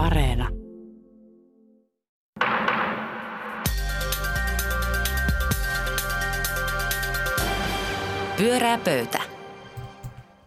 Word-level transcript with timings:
Areena. 0.00 0.48
Pyörää 8.36 8.78
pöytä. 8.78 9.22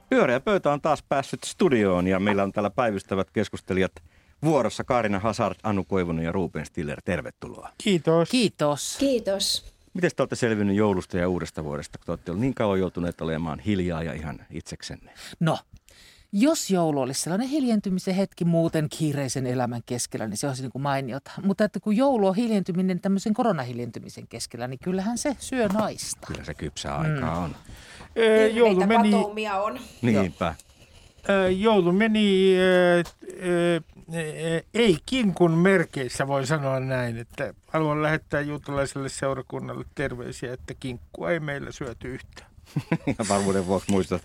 Pyöreä 0.09 0.39
pöytä 0.39 0.71
on 0.71 0.81
taas 0.81 1.03
päässyt 1.09 1.43
studioon 1.43 2.07
ja 2.07 2.19
meillä 2.19 2.43
on 2.43 2.51
täällä 2.51 2.69
päivystävät 2.69 3.31
keskustelijat 3.31 3.91
vuorossa 4.43 4.83
Kaarina 4.83 5.19
Hazard, 5.19 5.55
Anu 5.63 5.83
Koivunen 5.83 6.25
ja 6.25 6.31
Ruben 6.31 6.65
Stiller. 6.65 7.01
Tervetuloa. 7.05 7.69
Kiitos. 7.77 8.29
Kiitos. 8.29 8.97
Kiitos. 8.99 9.73
Miten 9.93 10.11
te 10.15 10.21
olette 10.21 10.35
selvinnyt 10.35 10.75
joulusta 10.75 11.17
ja 11.17 11.29
uudesta 11.29 11.63
vuodesta, 11.63 11.97
kun 11.97 12.05
te 12.05 12.11
olette 12.11 12.33
niin 12.33 12.53
kauan 12.53 12.79
joutuneet 12.79 13.21
olemaan 13.21 13.59
hiljaa 13.59 14.03
ja 14.03 14.13
ihan 14.13 14.45
itseksenne? 14.51 15.11
No, 15.39 15.59
jos 16.33 16.69
joulu 16.69 17.01
olisi 17.01 17.21
sellainen 17.21 17.47
hiljentymisen 17.47 18.15
hetki 18.15 18.45
muuten 18.45 18.89
kiireisen 18.89 19.47
elämän 19.47 19.81
keskellä, 19.85 20.27
niin 20.27 20.37
se 20.37 20.47
olisi 20.47 20.61
niin 20.61 20.71
kuin 20.71 20.81
mainiota. 20.81 21.31
Mutta 21.43 21.63
että 21.63 21.79
kun 21.79 21.97
joulu 21.97 22.27
on 22.27 22.35
hiljentyminen 22.35 22.99
tämmöisen 22.99 23.33
koronahiljentymisen 23.33 24.27
keskellä, 24.27 24.67
niin 24.67 24.79
kyllähän 24.83 25.17
se 25.17 25.35
syö 25.39 25.67
naista. 25.67 26.27
Kyllä 26.27 26.43
se 26.43 26.53
kypsää 26.53 26.97
aikaa 26.97 27.37
on. 27.37 27.55
Ö, 28.17 28.47
joulu 28.47 28.87
meni, 28.87 29.13
on. 29.53 29.79
Niinpä. 30.01 30.55
joulu 31.57 31.91
meni 31.91 32.55
ö, 32.57 33.03
ö, 33.43 33.81
ö, 34.15 34.63
ei 34.73 34.97
kinkun 35.05 35.51
merkeissä, 35.51 36.27
voi 36.27 36.47
sanoa 36.47 36.79
näin. 36.79 37.17
Että 37.17 37.53
haluan 37.67 38.03
lähettää 38.03 38.41
juutalaiselle 38.41 39.09
seurakunnalle 39.09 39.85
terveisiä, 39.95 40.53
että 40.53 40.73
kinkkua 40.79 41.31
ei 41.31 41.39
meillä 41.39 41.71
syöty 41.71 42.07
yhtään. 42.13 42.52
Ja 43.19 43.25
varmuuden 43.29 43.67
vuoksi 43.67 43.91
muistat. 43.91 44.21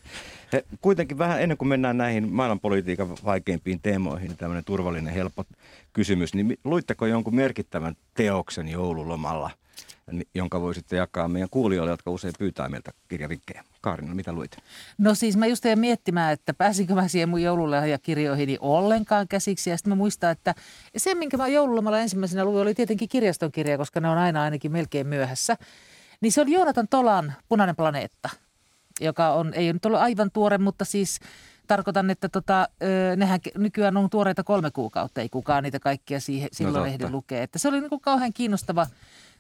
Kuitenkin 0.80 1.19
vähän 1.19 1.43
ennen 1.43 1.59
kuin 1.59 1.69
mennään 1.69 1.98
näihin 1.98 2.33
maailmanpolitiikan 2.33 3.16
vaikeimpiin 3.24 3.80
teemoihin, 3.80 4.29
niin 4.29 4.38
tämmöinen 4.38 4.65
turvallinen, 4.65 5.15
helppo 5.15 5.45
kysymys, 5.93 6.34
niin 6.34 6.59
luitteko 6.65 7.07
jonkun 7.07 7.34
merkittävän 7.34 7.96
teoksen 8.15 8.68
joululomalla, 8.68 9.51
jonka 10.35 10.60
voisitte 10.60 10.96
jakaa 10.96 11.29
meidän 11.29 11.49
kuulijoille, 11.51 11.90
jotka 11.90 12.10
usein 12.10 12.35
pyytää 12.38 12.68
meiltä 12.68 12.90
kirjavinkkejä? 13.09 13.65
Kaarina, 13.80 14.15
mitä 14.15 14.32
luit? 14.32 14.57
No 14.99 15.15
siis 15.15 15.37
mä 15.37 15.46
just 15.46 15.65
jäin 15.65 15.79
miettimään, 15.79 16.33
että 16.33 16.55
pääsinkö 16.55 16.95
mä 16.95 17.09
siihen 17.09 17.29
mun 17.29 17.43
joululahjakirjoihini 17.43 18.59
ollenkaan 18.60 19.29
käsiksi. 19.29 19.71
Ja 19.71 19.77
sitten 19.77 19.90
mä 19.90 19.96
muistan, 19.96 20.30
että 20.30 20.55
se, 20.96 21.15
minkä 21.15 21.37
mä 21.37 21.49
joululomalla 21.49 21.99
ensimmäisenä 21.99 22.45
luin, 22.45 22.62
oli 22.62 22.74
tietenkin 22.74 23.09
kirjaston 23.09 23.52
kirja, 23.52 23.79
koska 23.79 24.01
ne 24.01 24.09
on 24.09 24.18
aina 24.18 24.43
ainakin 24.43 24.73
melkein 24.73 25.07
myöhässä. 25.07 25.57
Niin 26.21 26.33
se 26.33 26.41
oli 26.41 26.52
Joonatan 26.52 26.88
Tolan 26.88 27.35
Punainen 27.49 27.77
planeetta, 27.77 28.29
joka 29.01 29.33
on, 29.33 29.55
ei 29.55 29.73
nyt 29.73 29.87
ole 29.87 29.99
aivan 29.99 30.30
tuore, 30.30 30.59
mutta 30.59 30.85
siis 30.85 31.21
tarkoitan, 31.66 32.11
että 32.11 32.29
tota, 32.29 32.69
nehän 33.16 33.41
nykyään 33.59 33.97
on 33.97 34.11
tuoreita 34.11 34.45
kolme 34.45 34.71
kuukautta, 34.71 35.21
ei 35.21 35.29
kukaan 35.29 35.63
niitä 35.63 35.80
kaikkia 35.80 36.21
siihen, 36.21 36.49
silloin 36.52 36.74
totta. 36.74 36.89
ehdi 36.89 37.11
lukea. 37.11 37.43
Että 37.43 37.59
se 37.59 37.69
oli 37.69 37.80
niin 37.80 37.91
kuin 37.91 38.01
kauhean 38.01 38.33
kiinnostava 38.33 38.87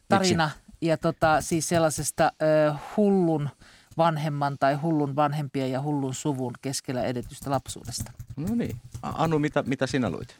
tarina 0.08 0.50
ja 0.80 0.96
tota, 0.96 1.40
siis 1.40 1.68
sellaisesta 1.68 2.32
ö, 2.42 2.74
hullun 2.96 3.48
vanhemman 3.96 4.56
tai 4.60 4.74
hullun 4.74 5.16
vanhempien 5.16 5.70
ja 5.70 5.82
hullun 5.82 6.14
suvun 6.14 6.52
keskellä 6.62 7.02
edetystä 7.02 7.50
lapsuudesta. 7.50 8.12
No 8.36 8.54
niin. 8.54 8.76
Anu, 9.02 9.38
mitä, 9.38 9.62
mitä 9.62 9.86
sinä 9.86 10.10
luit? 10.10 10.36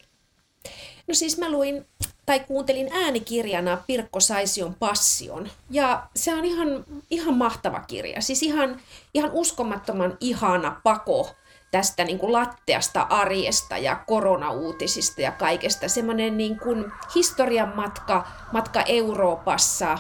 No 1.09 1.14
siis 1.14 1.39
mä 1.39 1.50
luin 1.50 1.86
tai 2.28 2.40
kuuntelin 2.40 2.88
äänikirjana 2.92 3.78
Pirkko 3.86 4.20
Saision 4.20 4.74
Passion. 4.74 5.50
Ja 5.70 6.06
se 6.16 6.34
on 6.34 6.44
ihan, 6.44 6.84
ihan 7.10 7.34
mahtava 7.34 7.80
kirja. 7.80 8.22
Siis 8.22 8.42
ihan, 8.42 8.80
ihan 9.14 9.30
uskomattoman 9.32 10.16
ihana 10.20 10.80
pako 10.82 11.30
tästä 11.70 12.04
niin 12.04 12.18
kuin 12.18 12.32
latteasta 12.32 13.06
arjesta 13.10 13.78
ja 13.78 13.96
koronauutisista 14.06 15.20
ja 15.20 15.32
kaikesta. 15.32 15.88
Semmoinen 15.88 16.36
niin 16.36 16.58
kuin 16.58 16.92
historian 17.14 17.72
matka, 17.76 18.26
matka 18.52 18.82
Euroopassa, 18.82 19.98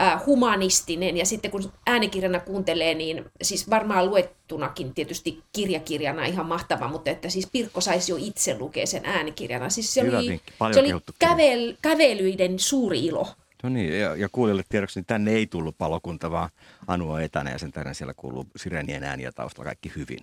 äh, 0.00 0.26
humanistinen 0.26 1.16
ja 1.16 1.26
sitten 1.26 1.50
kun 1.50 1.72
äänikirjana 1.86 2.40
kuuntelee, 2.40 2.94
niin 2.94 3.24
siis 3.42 3.70
varmaan 3.70 4.06
luettunakin 4.06 4.94
tietysti 4.94 5.42
kirjakirjana 5.52 6.24
ihan 6.24 6.46
mahtava, 6.46 6.88
mutta 6.88 7.10
että 7.10 7.28
siis 7.28 7.48
Pirkko 7.52 7.80
saisi 7.80 8.12
jo 8.12 8.16
itse 8.20 8.58
lukea 8.58 8.86
sen 8.86 9.04
äänikirjana. 9.04 9.70
Siis 9.70 9.94
se 9.94 10.02
Hyvä 10.02 10.18
oli, 10.18 10.28
vinkki. 10.28 10.52
Paljon 10.58 10.74
se 10.74 10.94
oli 10.94 11.02
kävel, 11.18 11.74
kävelyiden 11.82 12.58
suuri 12.58 13.04
ilo. 13.04 13.28
No 13.62 13.68
niin, 13.68 14.00
ja, 14.00 14.16
ja 14.16 14.28
kuulijoille 14.32 14.64
tiedoksi, 14.68 15.00
niin 15.00 15.06
tänne 15.06 15.30
ei 15.30 15.46
tullut 15.46 15.78
palokunta, 15.78 16.30
vaan 16.30 16.50
Anu 16.86 17.12
on 17.12 17.22
etänä 17.22 17.50
ja 17.50 17.58
sen 17.58 17.72
tähden 17.72 17.94
siellä 17.94 18.14
kuuluu 18.14 18.46
sirenien 18.56 19.04
ääniä 19.04 19.32
taustalla 19.32 19.64
kaikki 19.64 19.92
hyvin. 19.96 20.18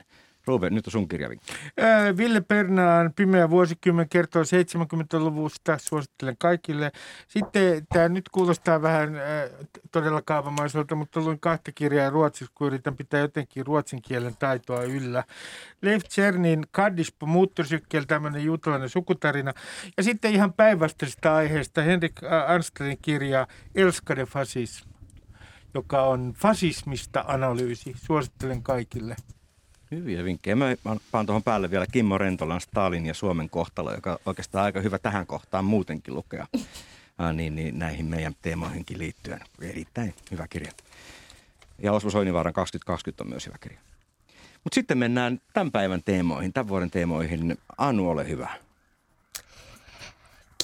Ruben, 0.50 0.76
nyt 0.76 0.88
on 0.88 0.92
sun 0.92 1.08
kirjavinkki. 1.08 1.54
Ville 2.18 2.42
Pernaan 2.42 3.14
Pimeä 3.16 3.50
vuosikymmen 3.50 4.10
kertoo 4.10 4.44
70-luvusta, 4.44 5.78
suosittelen 5.78 6.36
kaikille. 6.38 6.92
Sitten 7.28 7.88
tämä 7.94 8.10
nyt 8.10 8.30
kuulostaa 8.30 8.82
vähän 8.82 9.16
ö, 9.16 9.52
todella 9.92 10.22
kaavamaiselta, 10.22 10.96
mutta 10.96 11.20
luin 11.20 11.40
kahta 11.40 11.72
kirjaa 11.72 12.10
ruotsiksi, 12.10 12.54
kun 12.56 12.68
yritän 12.68 12.96
pitää 12.96 13.20
jotenkin 13.20 13.66
ruotsin 13.66 14.02
kielen 14.02 14.36
taitoa 14.40 14.84
yllä. 14.84 15.24
Leif 15.82 16.04
Czernin 16.04 16.66
Kaddispo 16.72 17.26
moottorsykkel, 17.26 18.04
tämmöinen 18.04 18.44
juutalainen 18.44 18.90
sukutarina. 18.90 19.54
Ja 19.98 20.04
sitten 20.04 20.34
ihan 20.34 20.54
päinvastaisesta 20.54 21.36
aiheesta 21.36 21.81
Henrik 21.81 22.24
Arnstedin 22.48 22.98
kirja 23.02 23.48
Elskade 23.76 24.26
fasism, 24.26 24.90
joka 25.74 26.02
on 26.04 26.34
fasismista 26.38 27.26
analyysi. 27.28 27.94
Suosittelen 27.96 28.64
kaikille. 28.64 29.16
Hyviä 29.91 30.23
vinkkejä. 30.23 30.55
Mä 30.55 30.75
paan 31.11 31.25
tuohon 31.25 31.44
päälle 31.44 31.72
vielä 31.72 31.85
Kimmo 31.91 32.17
Rentolan 32.17 32.61
Stalin 32.61 33.05
ja 33.05 33.13
Suomen 33.13 33.50
kohtalo, 33.50 33.94
joka 33.94 34.11
on 34.11 34.17
oikeastaan 34.25 34.66
aika 34.66 34.81
hyvä 34.81 35.00
tähän 35.00 35.27
kohtaan 35.27 35.66
muutenkin 35.66 36.16
lukea. 36.16 36.47
Ah, 37.17 37.35
niin, 37.35 37.55
niin, 37.55 37.79
näihin 37.79 38.05
meidän 38.05 38.35
teemoihinkin 38.41 38.97
liittyen. 38.97 39.39
Erittäin 39.61 40.13
hyvä 40.31 40.47
kirja. 40.47 40.72
Ja 41.79 41.94
Osmo 41.94 42.09
Soininvaaran 42.09 42.53
2020 42.53 43.23
on 43.23 43.29
myös 43.29 43.45
hyvä 43.45 43.57
kirja. 43.59 43.79
Mutta 44.63 44.75
sitten 44.75 44.97
mennään 44.97 45.41
tämän 45.53 45.72
päivän 45.72 46.03
teemoihin, 46.03 46.53
tämän 46.53 46.67
vuoden 46.67 46.91
teemoihin. 46.91 47.57
Anu, 47.77 48.09
ole 48.09 48.27
hyvä. 48.27 48.50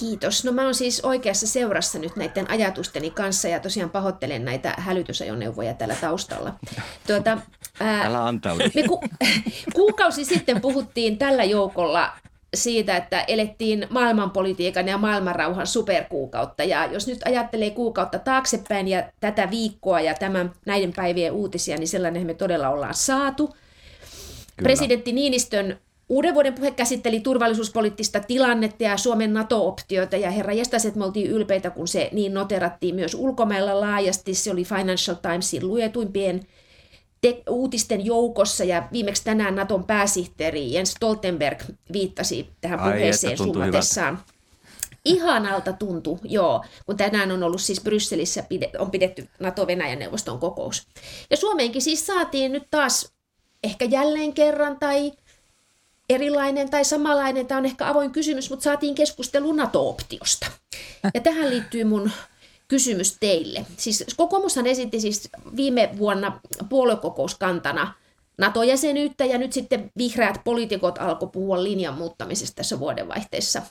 Kiitos. 0.00 0.44
No 0.44 0.52
mä 0.52 0.64
oon 0.64 0.74
siis 0.74 1.00
oikeassa 1.00 1.46
seurassa 1.46 1.98
nyt 1.98 2.16
näiden 2.16 2.50
ajatusteni 2.50 3.10
kanssa 3.10 3.48
ja 3.48 3.60
tosiaan 3.60 3.90
pahoittelen 3.90 4.44
näitä 4.44 4.74
hälytysajoneuvoja 4.78 5.74
täällä 5.74 5.96
taustalla. 6.00 6.54
Tuota, 7.06 7.38
ää, 7.80 8.04
Älä 8.04 8.24
antaudu. 8.24 8.64
Me 8.74 8.82
ku, 8.82 9.00
kuukausi 9.74 10.24
sitten 10.24 10.60
puhuttiin 10.60 11.18
tällä 11.18 11.44
joukolla 11.44 12.12
siitä, 12.54 12.96
että 12.96 13.20
elettiin 13.20 13.86
maailmanpolitiikan 13.90 14.88
ja 14.88 14.98
maailmanrauhan 14.98 15.66
superkuukautta. 15.66 16.64
Ja 16.64 16.86
jos 16.86 17.06
nyt 17.06 17.18
ajattelee 17.24 17.70
kuukautta 17.70 18.18
taaksepäin 18.18 18.88
ja 18.88 19.04
tätä 19.20 19.50
viikkoa 19.50 20.00
ja 20.00 20.14
tämän, 20.14 20.52
näiden 20.66 20.92
päivien 20.96 21.32
uutisia, 21.32 21.76
niin 21.76 21.88
sellainen 21.88 22.26
me 22.26 22.34
todella 22.34 22.68
ollaan 22.68 22.94
saatu. 22.94 23.46
Kyllä. 23.46 23.58
Presidentti 24.62 25.12
Niinistön 25.12 25.78
uuden 26.08 26.34
vuoden 26.34 26.54
puhe 26.54 26.70
käsitteli 26.70 27.20
turvallisuuspoliittista 27.20 28.20
tilannetta 28.20 28.84
ja 28.84 28.96
Suomen 28.96 29.34
NATO-optioita, 29.34 30.16
ja 30.16 30.30
herra 30.30 30.52
jästäset, 30.52 30.96
me 30.96 31.04
oltiin 31.04 31.30
ylpeitä, 31.30 31.70
kun 31.70 31.88
se 31.88 32.08
niin 32.12 32.34
noterattiin 32.34 32.94
myös 32.94 33.14
ulkomailla 33.14 33.80
laajasti. 33.80 34.34
Se 34.34 34.50
oli 34.50 34.64
Financial 34.64 35.16
Timesin 35.22 35.68
luetuimpien 35.68 36.46
te- 37.20 37.42
uutisten 37.50 38.06
joukossa, 38.06 38.64
ja 38.64 38.88
viimeksi 38.92 39.24
tänään 39.24 39.54
Naton 39.54 39.84
pääsihteeri 39.84 40.72
Jens 40.72 40.90
Stoltenberg 40.90 41.62
viittasi 41.92 42.48
tähän 42.60 42.80
Ai, 42.80 42.92
puheeseen 42.92 43.32
että 43.32 43.44
summatessaan. 43.44 44.18
Ihanalta 45.04 45.72
tuntui, 45.72 46.18
joo, 46.24 46.64
kun 46.86 46.96
tänään 46.96 47.32
on 47.32 47.42
ollut 47.42 47.60
siis 47.60 47.80
Brysselissä 47.80 48.42
pide, 48.48 48.70
on 48.78 48.90
pidetty 48.90 49.28
NATO-Venäjän 49.38 49.98
neuvoston 49.98 50.38
kokous. 50.38 50.86
Ja 51.30 51.36
Suomeenkin 51.36 51.82
siis 51.82 52.06
saatiin 52.06 52.52
nyt 52.52 52.66
taas 52.70 53.12
ehkä 53.64 53.84
jälleen 53.84 54.32
kerran 54.32 54.78
tai 54.78 55.12
erilainen 56.08 56.70
tai 56.70 56.84
samanlainen, 56.84 57.46
tämä 57.46 57.58
on 57.58 57.66
ehkä 57.66 57.88
avoin 57.88 58.10
kysymys, 58.10 58.50
mutta 58.50 58.62
saatiin 58.62 58.94
keskustelu 58.94 59.52
NATO-optiosta. 59.52 60.46
Ja 61.14 61.20
tähän 61.20 61.50
liittyy 61.50 61.84
mun 61.84 62.10
kysymys 62.68 63.16
teille. 63.20 63.66
Siis 63.76 64.04
kokoomushan 64.16 64.66
esitti 64.66 65.00
siis 65.00 65.28
viime 65.56 65.90
vuonna 65.98 66.40
puoluekokouskantana 66.68 67.94
NATO-jäsenyyttä 68.38 69.24
ja 69.24 69.38
nyt 69.38 69.52
sitten 69.52 69.90
vihreät 69.98 70.40
poliitikot 70.44 70.98
alkoi 70.98 71.28
puhua 71.28 71.62
linjan 71.62 71.94
muuttamisesta 71.94 72.56
tässä 72.56 72.78
vuodenvaihteessa. 72.78 73.62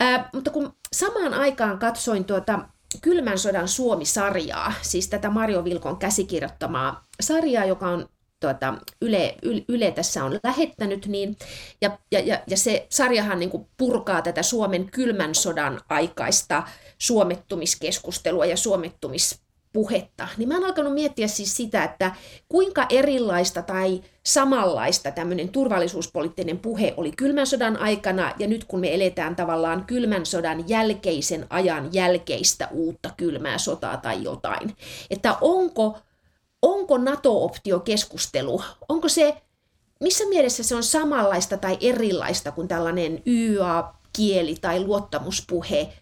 Ää, 0.00 0.30
mutta 0.32 0.50
kun 0.50 0.72
samaan 0.92 1.34
aikaan 1.34 1.78
katsoin 1.78 2.24
tuota 2.24 2.58
Kylmän 3.00 3.38
sodan 3.38 3.68
Suomi-sarjaa, 3.68 4.72
siis 4.82 5.08
tätä 5.08 5.30
Mario 5.30 5.64
Vilkon 5.64 5.96
käsikirjoittamaa 5.96 7.04
sarjaa, 7.20 7.64
joka 7.64 7.88
on 7.88 8.08
tuota, 8.40 8.74
Yle, 9.02 9.34
Yle, 9.68 9.90
tässä 9.90 10.24
on 10.24 10.40
lähettänyt, 10.44 11.06
niin, 11.06 11.36
ja, 11.80 11.98
ja, 12.10 12.20
ja, 12.20 12.40
ja 12.46 12.56
se 12.56 12.86
sarjahan 12.88 13.40
niin 13.40 13.66
purkaa 13.76 14.22
tätä 14.22 14.42
Suomen 14.42 14.90
kylmän 14.90 15.34
sodan 15.34 15.80
aikaista 15.88 16.62
suomettumiskeskustelua 16.98 18.46
ja 18.46 18.56
suomettumis 18.56 19.40
puhetta, 19.72 20.28
niin 20.36 20.48
mä 20.48 20.54
oon 20.54 20.64
alkanut 20.64 20.94
miettiä 20.94 21.28
siis 21.28 21.56
sitä, 21.56 21.84
että 21.84 22.14
kuinka 22.48 22.86
erilaista 22.88 23.62
tai 23.62 24.02
samanlaista 24.22 25.10
tämmöinen 25.10 25.48
turvallisuuspoliittinen 25.48 26.58
puhe 26.58 26.94
oli 26.96 27.12
kylmän 27.12 27.46
sodan 27.46 27.76
aikana 27.76 28.34
ja 28.38 28.46
nyt 28.46 28.64
kun 28.64 28.80
me 28.80 28.94
eletään 28.94 29.36
tavallaan 29.36 29.84
kylmän 29.84 30.26
sodan 30.26 30.68
jälkeisen 30.68 31.46
ajan 31.50 31.88
jälkeistä 31.92 32.68
uutta 32.70 33.10
kylmää 33.16 33.58
sotaa 33.58 33.96
tai 33.96 34.22
jotain. 34.22 34.76
Että 35.10 35.36
onko, 35.40 35.98
onko 36.62 36.98
NATO-optiokeskustelu, 36.98 38.62
onko 38.88 39.08
se, 39.08 39.42
missä 40.00 40.24
mielessä 40.28 40.62
se 40.62 40.74
on 40.74 40.82
samanlaista 40.82 41.56
tai 41.56 41.78
erilaista 41.80 42.52
kuin 42.52 42.68
tällainen 42.68 43.22
YA-kieli 43.26 44.56
tai 44.60 44.80
luottamuspuhe? 44.80 45.92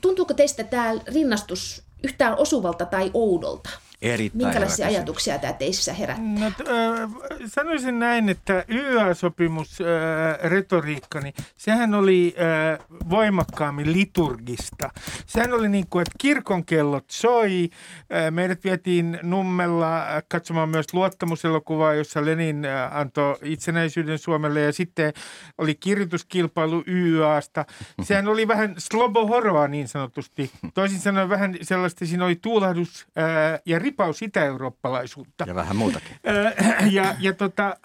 Tuntuuko 0.00 0.34
teistä 0.34 0.64
tämä 0.64 0.94
rinnastus 1.06 1.82
yhtään 2.04 2.38
osuvalta 2.38 2.86
tai 2.86 3.10
oudolta? 3.14 3.70
Erittäin 4.02 4.46
Minkälaisia 4.46 4.86
hyvä 4.86 4.96
ajatuksia 4.98 5.38
tämä 5.38 5.52
teissä 5.52 5.92
herättää? 5.92 6.26
No, 6.38 6.50
t- 6.50 6.68
äh, 6.68 7.10
sanoisin 7.46 7.98
näin, 7.98 8.28
että 8.28 8.64
YA-sopimus, 8.68 9.78
äh, 9.80 11.22
niin 11.22 11.34
sehän 11.56 11.94
oli 11.94 12.34
äh, 12.38 12.86
voimakkaammin 13.10 13.92
liturgista. 13.92 14.90
Sehän 15.26 15.52
oli 15.52 15.68
niin 15.68 15.86
kuin, 15.90 16.02
että 16.02 16.12
kirkon 16.18 16.64
kellot 16.64 17.04
soi. 17.10 17.68
Äh, 18.14 18.30
meidät 18.30 18.64
vietiin 18.64 19.18
Nummella 19.22 19.98
äh, 19.98 20.22
katsomaan 20.28 20.68
myös 20.68 20.86
luottamuselokuvaa, 20.94 21.94
jossa 21.94 22.24
Lenin 22.24 22.64
äh, 22.64 22.96
antoi 22.96 23.36
itsenäisyyden 23.42 24.18
Suomelle 24.18 24.60
ja 24.60 24.72
sitten 24.72 25.12
oli 25.58 25.74
kirjoituskilpailu 25.74 26.84
YAsta. 26.86 27.64
Sehän 28.02 28.28
oli 28.28 28.48
vähän 28.48 28.74
slobohoroa 28.78 29.68
niin 29.68 29.88
sanotusti. 29.88 30.50
Toisin 30.74 31.00
sanoen 31.00 31.28
vähän 31.28 31.56
sellaista, 31.62 32.06
siinä 32.06 32.24
oli 32.24 32.36
tuulahdus 32.36 33.06
äh, 33.18 33.60
ja 33.66 33.78
ripaus 33.92 34.22
itä-eurooppalaisuutta. 34.22 35.44
Ja 35.48 35.54
vähän 35.54 35.76
muutakin. 35.76 36.16
Ja, 36.90 37.14
ja 37.20 37.32
tota, 37.32 37.76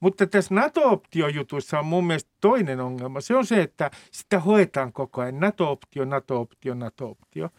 mutta 0.00 0.26
tässä 0.26 0.54
NATO-optiojutussa 0.54 1.78
on 1.78 1.86
mun 1.86 2.06
mielestä 2.06 2.30
toinen 2.40 2.80
ongelma. 2.80 3.20
Se 3.20 3.36
on 3.36 3.46
se, 3.46 3.62
että 3.62 3.90
sitä 4.10 4.40
hoetaan 4.40 4.92
koko 4.92 5.20
ajan. 5.20 5.40
NATO-optio, 5.40 6.04
NATO-optio, 6.04 6.74
NATO-optio. 6.74 7.50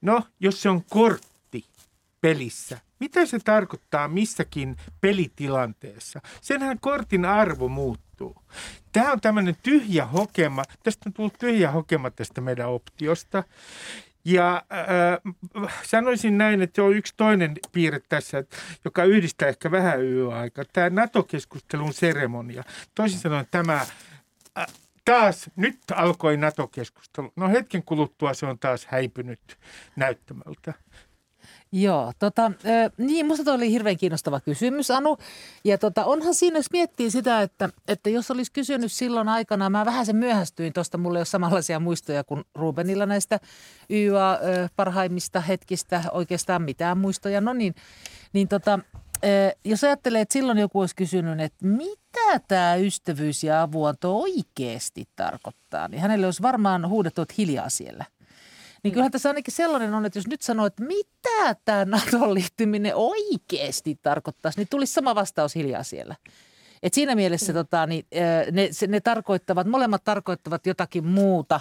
No, 0.00 0.22
jos 0.40 0.62
se 0.62 0.68
on 0.68 0.82
kortti 0.90 1.64
pelissä, 2.20 2.78
mitä 3.00 3.26
se 3.26 3.38
tarkoittaa 3.38 4.08
missäkin 4.08 4.76
pelitilanteessa? 5.00 6.20
Senhän 6.40 6.78
kortin 6.80 7.24
arvo 7.24 7.68
muuttuu. 7.68 8.36
Tämä 8.92 9.12
on 9.12 9.20
tämmöinen 9.20 9.56
tyhjä 9.62 10.06
hokema. 10.06 10.62
Tästä 10.82 11.08
on 11.08 11.12
tullut 11.12 11.38
tyhjä 11.38 11.70
hokema 11.70 12.10
tästä 12.10 12.40
meidän 12.40 12.68
optiosta. 12.68 13.44
Ja 14.26 14.62
äh, 14.72 15.34
sanoisin 15.82 16.38
näin, 16.38 16.62
että 16.62 16.76
se 16.76 16.82
on 16.82 16.96
yksi 16.96 17.14
toinen 17.16 17.54
piirre 17.72 18.00
tässä, 18.08 18.44
joka 18.84 19.04
yhdistää 19.04 19.48
ehkä 19.48 19.70
vähän 19.70 20.04
yöaikaa. 20.04 20.64
Tämä 20.72 20.90
NATO-keskustelun 20.90 21.94
seremonia. 21.94 22.64
Toisin 22.94 23.18
sanoen 23.18 23.46
tämä 23.50 23.86
äh, 24.58 24.66
taas, 25.04 25.50
nyt 25.56 25.78
alkoi 25.94 26.36
NATO-keskustelu. 26.36 27.32
No 27.36 27.48
hetken 27.48 27.82
kuluttua 27.82 28.34
se 28.34 28.46
on 28.46 28.58
taas 28.58 28.86
häipynyt 28.86 29.58
näyttämältä. 29.96 30.74
Joo, 31.72 32.12
tota, 32.18 32.52
niin 32.98 33.26
musta 33.26 33.44
toi 33.44 33.54
oli 33.54 33.70
hirveän 33.70 33.96
kiinnostava 33.96 34.40
kysymys, 34.40 34.90
Anu. 34.90 35.18
Ja 35.64 35.78
tota, 35.78 36.04
onhan 36.04 36.34
siinä, 36.34 36.58
jos 36.58 36.70
miettii 36.72 37.10
sitä, 37.10 37.42
että, 37.42 37.68
että 37.88 38.10
jos 38.10 38.30
olisi 38.30 38.52
kysynyt 38.52 38.92
silloin 38.92 39.28
aikana, 39.28 39.70
mä 39.70 39.84
vähän 39.84 40.06
sen 40.06 40.16
myöhästyin 40.16 40.72
tuosta, 40.72 40.98
mulla 40.98 41.18
ei 41.18 41.20
ole 41.20 41.24
samanlaisia 41.24 41.80
muistoja 41.80 42.24
kuin 42.24 42.44
Rubenilla 42.54 43.06
näistä 43.06 43.40
YA 43.90 44.38
parhaimmista 44.76 45.40
hetkistä, 45.40 46.02
oikeastaan 46.12 46.62
mitään 46.62 46.98
muistoja. 46.98 47.40
No 47.40 47.52
niin, 47.52 47.74
niin 48.32 48.48
tota, 48.48 48.78
jos 49.64 49.84
ajattelee, 49.84 50.20
että 50.20 50.32
silloin 50.32 50.58
joku 50.58 50.80
olisi 50.80 50.96
kysynyt, 50.96 51.40
että 51.40 51.66
mitä 51.66 52.40
tämä 52.48 52.74
ystävyys 52.76 53.44
ja 53.44 53.62
avuanto 53.62 54.18
oikeasti 54.18 55.04
tarkoittaa, 55.16 55.88
niin 55.88 56.00
hänelle 56.00 56.26
olisi 56.26 56.42
varmaan 56.42 56.88
huudettu, 56.88 57.22
että 57.22 57.34
hiljaa 57.38 57.68
siellä– 57.68 58.04
niin 58.86 58.92
kyllähän 58.92 59.12
tässä 59.12 59.28
ainakin 59.28 59.54
sellainen 59.54 59.94
on, 59.94 60.06
että 60.06 60.18
jos 60.18 60.26
nyt 60.26 60.42
sanoo, 60.42 60.66
että 60.66 60.84
mitä 60.84 61.56
tämä 61.64 61.84
nato 61.84 62.34
liittyminen 62.34 62.92
oikeasti 62.94 63.98
tarkoittaisi, 64.02 64.58
niin 64.58 64.68
tulisi 64.70 64.92
sama 64.92 65.14
vastaus 65.14 65.54
hiljaa 65.54 65.82
siellä. 65.82 66.16
Et 66.82 66.94
siinä 66.94 67.14
mielessä 67.14 67.52
mm. 67.52 67.56
tota, 67.56 67.86
niin, 67.86 68.06
ne, 68.50 68.70
ne 68.88 69.00
tarkoittavat, 69.00 69.66
molemmat 69.66 70.04
tarkoittavat 70.04 70.66
jotakin 70.66 71.06
muuta 71.06 71.60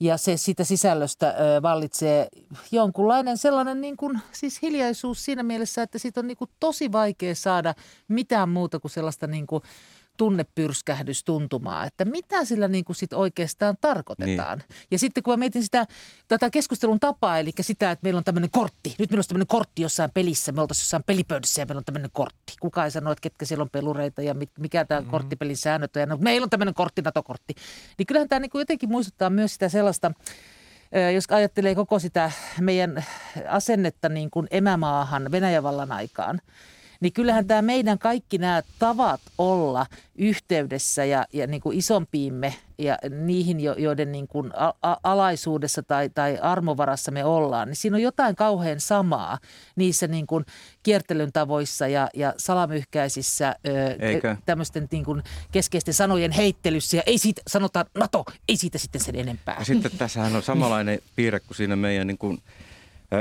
ja 0.00 0.16
se 0.16 0.36
sitä 0.36 0.64
sisällöstä 0.64 1.28
ö, 1.28 1.62
vallitsee 1.62 2.28
jonkunlainen 2.72 3.38
sellainen 3.38 3.80
niin 3.80 3.96
kuin, 3.96 4.18
siis 4.32 4.62
hiljaisuus 4.62 5.24
siinä 5.24 5.42
mielessä, 5.42 5.82
että 5.82 5.98
siitä 5.98 6.20
on 6.20 6.26
niin 6.26 6.36
kuin 6.36 6.50
tosi 6.60 6.92
vaikea 6.92 7.34
saada 7.34 7.74
mitään 8.08 8.48
muuta 8.48 8.80
kuin 8.80 8.90
sellaista 8.90 9.26
niin 9.26 9.46
kuin– 9.46 9.62
tunnepyrskähdystuntumaa, 10.18 11.84
että 11.84 12.04
mitä 12.04 12.44
sillä 12.44 12.68
niin 12.68 12.84
kuin 12.84 12.96
sit 12.96 13.12
oikeastaan 13.12 13.76
tarkoitetaan. 13.80 14.58
Niin. 14.58 14.68
Ja 14.90 14.98
sitten 14.98 15.22
kun 15.22 15.32
mä 15.32 15.36
mietin 15.36 15.62
sitä, 15.62 15.86
tätä 16.28 16.50
keskustelun 16.50 17.00
tapaa, 17.00 17.38
eli 17.38 17.50
sitä, 17.60 17.90
että 17.90 18.04
meillä 18.04 18.18
on 18.18 18.24
tämmöinen 18.24 18.50
kortti. 18.50 18.94
Nyt 18.98 19.10
meillä 19.10 19.20
on 19.20 19.28
tämmöinen 19.28 19.46
kortti 19.46 19.82
jossain 19.82 20.10
pelissä, 20.14 20.52
me 20.52 20.60
oltaisiin 20.60 20.82
jossain 20.82 21.02
pelipöydissä 21.02 21.62
ja 21.62 21.66
meillä 21.66 21.78
on 21.78 21.84
tämmöinen 21.84 22.10
kortti. 22.12 22.52
Kuka 22.60 22.84
ei 22.84 22.90
sano, 22.90 23.12
että 23.12 23.22
ketkä 23.22 23.44
siellä 23.44 23.62
on 23.62 23.70
pelureita 23.70 24.22
ja 24.22 24.34
mikä 24.58 24.84
tämä 24.84 25.00
mm-hmm. 25.00 25.10
korttipelin 25.10 25.56
säännöt 25.56 25.96
on. 25.96 26.00
Ja 26.00 26.06
no, 26.06 26.16
meillä 26.20 26.44
on 26.44 26.50
tämmöinen 26.50 26.74
kortti, 26.74 27.02
NATO-kortti. 27.02 27.54
Niin 27.98 28.06
kyllähän 28.06 28.28
tämä 28.28 28.40
niin 28.40 28.50
kuin 28.50 28.60
jotenkin 28.60 28.90
muistuttaa 28.90 29.30
myös 29.30 29.52
sitä 29.52 29.68
sellaista, 29.68 30.12
jos 31.14 31.24
ajattelee 31.30 31.74
koko 31.74 31.98
sitä 31.98 32.30
meidän 32.60 33.04
asennetta 33.48 34.08
niin 34.08 34.30
kuin 34.30 34.46
emämaahan 34.50 35.32
Venäjän 35.32 35.62
vallan 35.62 35.92
aikaan– 35.92 36.40
niin 37.00 37.12
kyllähän 37.12 37.46
tämä 37.46 37.62
meidän 37.62 37.98
kaikki 37.98 38.38
nämä 38.38 38.62
tavat 38.78 39.20
olla 39.38 39.86
yhteydessä 40.14 41.04
ja, 41.04 41.26
ja 41.32 41.46
niin 41.46 41.60
kuin 41.60 41.78
isompiimme 41.78 42.54
ja 42.78 42.98
niihin, 43.10 43.60
joiden 43.60 44.12
niin 44.12 44.28
kuin 44.28 44.52
alaisuudessa 45.02 45.82
tai, 45.82 46.08
tai 46.08 46.38
armovarassa 46.42 47.10
me 47.10 47.24
ollaan, 47.24 47.68
niin 47.68 47.76
siinä 47.76 47.96
on 47.96 48.02
jotain 48.02 48.36
kauhean 48.36 48.80
samaa 48.80 49.38
niissä 49.76 50.06
niin 50.06 50.26
kuin 50.26 50.44
kiertelyn 50.82 51.32
tavoissa 51.32 51.88
ja, 51.88 52.08
ja 52.14 52.34
salamyhkäisissä 52.36 53.56
ö, 53.66 54.40
tämmöisten 54.46 54.88
niin 54.90 55.04
kuin 55.04 55.22
keskeisten 55.52 55.94
sanojen 55.94 56.32
heittelyssä 56.32 56.96
ja 56.96 57.02
ei 57.06 57.18
siitä, 57.18 57.42
sanotaan 57.46 57.86
NATO, 57.94 58.24
ei 58.48 58.56
siitä 58.56 58.78
sitten 58.78 59.00
sen 59.00 59.16
enempää. 59.16 59.56
Ja 59.58 59.64
sitten 59.64 59.90
tässähän 59.98 60.36
on 60.36 60.42
samanlainen 60.42 60.98
piirre 61.16 61.40
kuin 61.40 61.56
siinä 61.56 61.76
meidän 61.76 62.06
niin 62.06 62.18
kuin– 62.18 62.38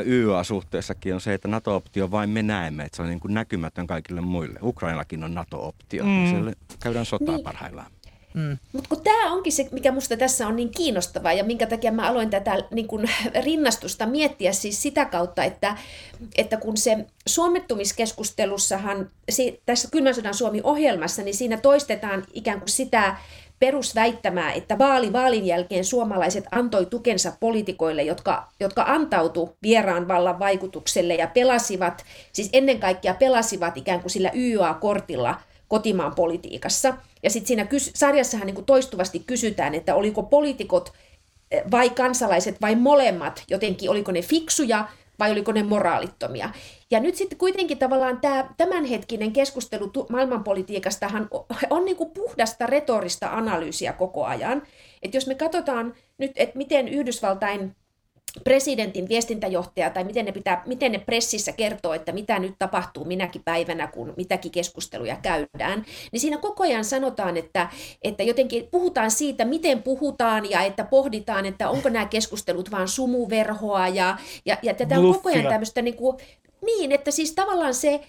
YA-suhteessakin 0.05 1.13
on 1.13 1.21
se, 1.21 1.33
että 1.33 1.47
NATO-optio 1.47 2.11
vain 2.11 2.29
me 2.29 2.43
näemme, 2.43 2.83
että 2.83 2.95
se 2.95 3.01
on 3.01 3.09
niin 3.09 3.19
kuin 3.19 3.33
näkymätön 3.33 3.87
kaikille 3.87 4.21
muille. 4.21 4.59
Ukrainakin 4.61 5.23
on 5.23 5.33
NATO-optio, 5.33 6.03
mm. 6.03 6.29
siellä 6.29 6.53
käydään 6.83 7.05
sotaa 7.05 7.35
niin. 7.35 7.43
parhaillaan. 7.43 7.91
Mm. 8.33 8.57
Mutta 8.73 8.89
kun 8.89 9.03
tämä 9.03 9.31
onkin 9.31 9.53
se, 9.53 9.69
mikä 9.71 9.91
musta 9.91 10.17
tässä 10.17 10.47
on 10.47 10.55
niin 10.55 10.71
kiinnostavaa 10.71 11.33
ja 11.33 11.43
minkä 11.43 11.67
takia 11.67 11.91
mä 11.91 12.07
aloin 12.07 12.29
tätä 12.29 12.57
niin 12.71 12.87
kun, 12.87 13.09
rinnastusta 13.45 14.05
miettiä 14.05 14.53
siis 14.53 14.81
sitä 14.81 15.05
kautta, 15.05 15.43
että, 15.43 15.77
että 16.35 16.57
kun 16.57 16.77
se 16.77 17.05
suomettumiskeskustelussahan 17.25 19.09
tässä 19.65 19.87
Kylmän 19.91 20.15
sodan 20.15 20.33
Suomi-ohjelmassa, 20.33 21.21
niin 21.23 21.35
siinä 21.35 21.57
toistetaan 21.57 22.23
ikään 22.33 22.59
kuin 22.59 22.69
sitä 22.69 23.15
perusväittämää, 23.59 24.53
että 24.53 24.77
vaali 24.77 25.13
vaalin 25.13 25.45
jälkeen 25.45 25.85
suomalaiset 25.85 26.45
antoi 26.51 26.85
tukensa 26.85 27.33
poliitikoille, 27.39 28.03
jotka, 28.03 28.47
jotka 28.59 28.83
antautu 28.87 29.57
vieraan 29.61 30.07
vallan 30.07 30.39
vaikutukselle 30.39 31.15
ja 31.15 31.27
pelasivat, 31.27 32.05
siis 32.33 32.49
ennen 32.53 32.79
kaikkea 32.79 33.13
pelasivat 33.13 33.77
ikään 33.77 34.01
kuin 34.01 34.11
sillä 34.11 34.31
YA-kortilla 34.35 35.35
kotimaan 35.67 36.15
politiikassa. 36.15 36.93
Ja 37.23 37.29
sitten 37.29 37.47
siinä 37.47 37.63
kys- 37.63 37.91
sarjassahan 37.95 38.45
niin 38.45 38.55
kuin 38.55 38.65
toistuvasti 38.65 39.19
kysytään, 39.19 39.75
että 39.75 39.95
oliko 39.95 40.23
poliitikot 40.23 40.93
eh, 41.51 41.63
vai 41.71 41.89
kansalaiset 41.89 42.61
vai 42.61 42.75
molemmat 42.75 43.43
jotenkin, 43.49 43.89
oliko 43.89 44.11
ne 44.11 44.21
fiksuja 44.21 44.87
vai 45.19 45.31
oliko 45.31 45.51
ne 45.51 45.63
moraalittomia. 45.63 46.49
Ja 46.91 46.99
nyt 46.99 47.15
sitten 47.15 47.37
kuitenkin 47.37 47.77
tavallaan 47.77 48.21
tämä 48.21 48.49
tämänhetkinen 48.57 49.33
keskustelu 49.33 49.91
maailmanpolitiikastahan 50.09 51.29
on 51.69 51.85
niin 51.85 51.97
kuin 51.97 52.11
puhdasta 52.11 52.65
retorista 52.67 53.29
analyysiä 53.29 53.93
koko 53.93 54.25
ajan. 54.25 54.63
Että 55.01 55.17
jos 55.17 55.27
me 55.27 55.35
katsotaan 55.35 55.93
nyt, 56.17 56.31
että 56.35 56.57
miten 56.57 56.87
Yhdysvaltain 56.87 57.75
presidentin 58.43 59.09
viestintäjohtaja 59.09 59.89
tai 59.89 60.03
miten 60.03 60.25
ne, 60.25 60.31
pitää, 60.31 60.63
miten 60.65 60.91
ne 60.91 60.99
pressissä 60.99 61.51
kertoo, 61.51 61.93
että 61.93 62.11
mitä 62.11 62.39
nyt 62.39 62.55
tapahtuu 62.59 63.05
minäkin 63.05 63.41
päivänä, 63.45 63.87
kun 63.87 64.13
mitäkin 64.17 64.51
keskusteluja 64.51 65.17
käydään, 65.21 65.85
niin 66.11 66.19
siinä 66.19 66.37
koko 66.37 66.63
ajan 66.63 66.85
sanotaan, 66.85 67.37
että, 67.37 67.69
että 68.01 68.23
jotenkin 68.23 68.67
puhutaan 68.71 69.11
siitä, 69.11 69.45
miten 69.45 69.83
puhutaan 69.83 70.49
ja 70.49 70.61
että 70.61 70.83
pohditaan, 70.83 71.45
että 71.45 71.69
onko 71.69 71.89
nämä 71.89 72.05
keskustelut 72.05 72.71
vain 72.71 72.87
sumuverhoa 72.87 73.87
ja, 73.87 74.17
ja, 74.45 74.57
ja 74.63 74.73
tätä 74.73 74.99
on 74.99 75.13
koko 75.13 75.29
ajan 75.29 75.47
tämmöistä 75.47 75.81
niin, 75.81 75.95
kuin, 75.95 76.17
niin, 76.65 76.91
että 76.91 77.11
siis 77.11 77.31
tavallaan 77.31 77.73
se, 77.73 78.01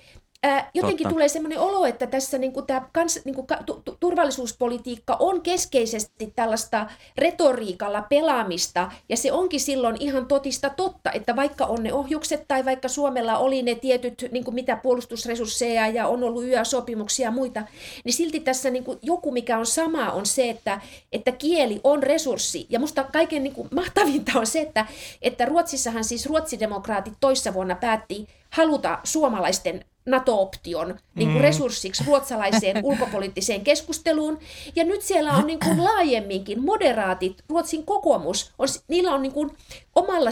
ää, 0.43 0.71
jotenkin 0.75 1.05
Totta. 1.05 1.15
tulee 1.15 1.29
sellainen 1.29 1.61
olo, 1.61 1.87
että 1.87 2.07
tässä 2.07 2.39
niin 2.39 2.53
kuin 2.53 2.67
tämä 2.67 2.89
kans, 2.93 3.21
niin 3.25 3.35
kuin 3.35 3.47
tu, 3.67 3.83
turvallisuuspolitiikka 4.01 5.17
on 5.21 5.43
keskeisesti 5.43 6.33
tällaista 6.37 6.87
retoriikalla 7.19 8.03
pelaamista, 8.03 8.93
ja 9.09 9.17
se 9.17 9.33
onkin 9.33 9.61
silloin 9.61 9.97
ihan 10.01 10.27
totista 10.27 10.71
totta, 10.71 11.13
että 11.13 11.37
vaikka 11.37 11.67
on 11.67 11.83
ne 11.83 11.93
ohjukset 11.93 12.45
tai 12.49 12.65
vaikka 12.65 12.89
Suomella 12.89 13.39
oli 13.39 13.63
ne 13.63 13.75
tietyt 13.75 14.25
niin 14.31 14.45
kuin 14.45 14.55
mitä 14.55 14.77
puolustusresursseja 14.77 15.89
ja 15.89 16.09
on 16.09 16.25
ollut 16.25 16.45
yösopimuksia 16.45 17.29
ja 17.29 17.31
muita, 17.31 17.63
niin 18.05 18.13
silti 18.13 18.41
tässä 18.41 18.71
niin 18.71 18.85
kuin 18.85 18.99
joku, 19.03 19.31
mikä 19.31 19.59
on 19.59 19.67
sama, 19.67 20.13
on 20.13 20.27
se, 20.27 20.51
että, 20.51 20.81
että 21.13 21.33
kieli 21.33 21.81
on 21.85 22.03
resurssi. 22.03 22.67
Ja 22.71 22.79
musta 22.79 23.05
kaiken 23.05 23.43
niin 23.43 23.55
kuin 23.55 23.69
mahtavinta 23.75 24.39
on 24.39 24.47
se, 24.47 24.61
että, 24.61 24.87
että 25.23 25.45
Ruotsissahan 25.45 26.05
siis 26.05 26.27
ruotsidemokraatit 26.27 27.15
toissa 27.21 27.55
vuonna 27.55 27.75
päätti 27.75 28.29
haluta 28.51 28.99
suomalaisten 29.05 29.85
NATO-option 30.09 30.99
niin 31.15 31.33
kuin 31.33 31.41
resurssiksi 31.41 32.05
ruotsalaiseen 32.07 32.85
ulkopoliittiseen 32.89 33.61
keskusteluun. 33.61 34.39
Ja 34.77 34.85
nyt 34.85 35.03
siellä 35.03 35.33
on 35.33 35.47
niin 35.47 35.61
kuin 35.61 35.85
laajemminkin 35.85 36.65
moderaatit, 36.65 37.43
Ruotsin 37.49 37.85
kokoomus, 37.85 38.53
on, 38.59 38.69
niillä 38.89 39.15
on 39.15 39.23
niin 39.23 39.33
kuin 39.33 39.51
omalla 39.99 40.31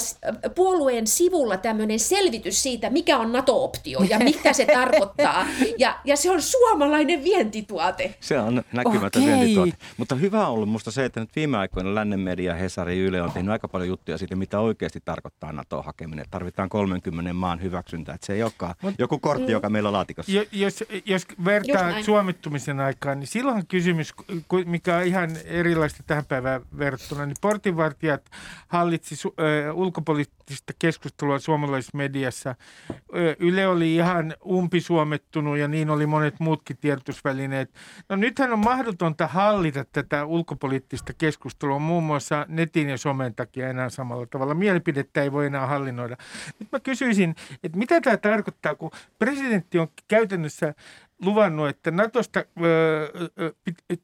puolueen 0.55 1.07
sivulla 1.07 1.57
tämmöinen 1.57 1.99
selvitys 1.99 2.63
siitä, 2.63 2.91
mikä 2.91 3.19
on 3.19 3.33
NATO-optio 3.33 4.03
ja 4.03 4.19
mitä 4.19 4.53
se 4.53 4.67
tarkoittaa. 4.81 5.47
Ja, 5.79 5.99
ja 6.05 6.17
se 6.17 6.31
on 6.31 6.43
suomalainen 6.43 7.25
vientituote. 7.25 8.15
Se 8.21 8.39
on 8.39 8.63
näkymätön 8.73 9.23
Okei. 9.23 9.35
vientituote. 9.35 9.77
Mutta 9.97 10.15
hyvä 10.15 10.47
on 10.47 10.53
ollut 10.53 10.69
musta 10.69 10.91
se, 10.91 11.05
että 11.05 11.21
nyt 11.21 11.37
viime 11.37 11.59
aikoina 11.59 11.95
lännen 11.95 12.21
media, 12.21 12.55
Hesari 12.55 12.99
Yle 12.99 13.23
on 13.23 13.33
tehnyt 13.33 13.53
aika 13.53 13.69
paljon 13.69 13.89
juttuja 13.89 14.19
siitä, 14.19 14.37
mitä 14.37 14.61
oikeasti 14.61 15.01
tarkoittaa 15.05 15.53
NATO-hakeminen. 15.53 16.25
Tarvitaan 16.31 16.69
30 16.69 17.33
maan 17.33 17.63
hyväksyntä, 17.63 18.15
että 18.15 18.27
se 18.27 18.33
ei 18.33 18.43
olekaan 18.43 18.75
joku 18.99 19.19
kortti, 19.19 19.53
joka 19.53 19.71
meillä 19.71 19.89
on 19.89 19.93
laatikossa. 19.93 20.33
Jo, 20.33 20.45
jos, 20.53 20.85
jos 21.05 21.27
vertaa 21.45 22.03
suomittumisen 22.03 22.81
aikaan, 22.81 23.21
niin 23.21 23.29
silloin 23.29 23.67
kysymys, 23.67 24.15
mikä 24.65 24.97
on 24.97 25.03
ihan 25.03 25.31
erilaista 25.45 26.03
tähän 26.07 26.25
päivään 26.25 26.63
verrattuna, 26.79 27.27
niin 27.27 27.37
portinvartijat 27.41 28.23
hallitsi 28.69 29.17
su, 29.17 29.35
ö, 29.41 29.56
ulkopoliittista 29.73 30.73
keskustelua 30.79 31.39
suomalaisessa 31.39 31.97
mediassa. 31.97 32.55
Yle 33.39 33.67
oli 33.67 33.95
ihan 33.95 34.35
umpisuomettunut 34.47 35.59
ja 35.59 35.69
niin 35.69 35.91
oli 35.91 36.07
monet 36.07 36.41
muutkin 36.41 36.77
tiedotusvälineet. 36.77 37.71
No 38.09 38.17
nythän 38.17 38.53
on 38.53 38.59
mahdotonta 38.59 39.27
hallita 39.27 39.85
tätä 39.93 40.25
ulkopoliittista 40.25 41.13
keskustelua 41.13 41.79
muun 41.79 42.05
muassa 42.05 42.47
netin 42.49 42.89
ja 42.89 42.99
somen 42.99 43.35
takia 43.35 43.69
enää 43.69 43.89
samalla 43.89 44.27
tavalla. 44.27 44.55
Mielipidettä 44.55 45.23
ei 45.23 45.33
voi 45.33 45.47
enää 45.47 45.67
hallinnoida. 45.67 46.17
Nyt 46.59 46.73
mä 46.73 46.81
kysyisin, 46.81 47.35
että 47.63 47.79
mitä 47.79 48.01
tämä 48.01 48.17
tarkoittaa, 48.17 48.75
kun 48.75 48.91
presidentti 49.19 49.79
on 49.79 49.89
käytännössä 50.09 50.75
luvannut, 51.23 51.69
että 51.69 51.91
Natosta 51.91 52.45
öö, 52.63 53.53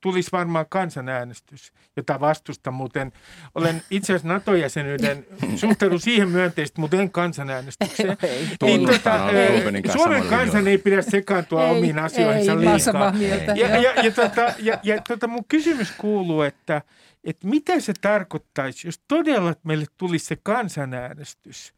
tulisi 0.00 0.32
varmaan 0.32 0.66
kansanäänestys, 0.68 1.72
jota 1.96 2.20
vastusta 2.20 2.70
muuten. 2.70 3.12
Olen 3.54 3.82
itse 3.90 4.12
asiassa 4.12 4.28
NATO-jäsenyyden, 4.28 5.26
suhtaudun 5.56 6.00
siihen 6.00 6.28
myönteisesti, 6.28 6.80
mutta 6.80 6.96
en 6.96 7.10
kansanäänestykseen. 7.10 8.16
Ei. 8.22 9.58
Rubenin 9.58 9.82
kanssa 9.82 9.98
Suomen 9.98 10.26
kansan 10.26 10.68
ei 10.68 10.78
pidä 10.78 11.02
sekaantua 11.02 11.64
Ei, 11.64 11.70
omiin 11.70 11.98
asioihinsa 11.98 12.52
ei, 12.52 12.58
liikaa. 12.58 13.12
mieltä. 13.12 13.52
Ja, 13.52 13.68
ja, 13.68 14.02
ja, 14.02 14.10
tota, 14.10 14.54
ja, 14.58 14.78
ja 14.82 15.02
tota, 15.08 15.26
mun 15.26 15.44
kysymys 15.48 15.92
kuuluu, 15.98 16.42
että, 16.42 16.82
että 17.24 17.48
mitä 17.48 17.80
se 17.80 17.92
tarkoittaisi, 18.00 18.88
jos 18.88 19.00
todella 19.08 19.54
meille 19.64 19.86
tulisi 19.96 20.26
se 20.26 20.36
kansanäänestys? 20.42 21.74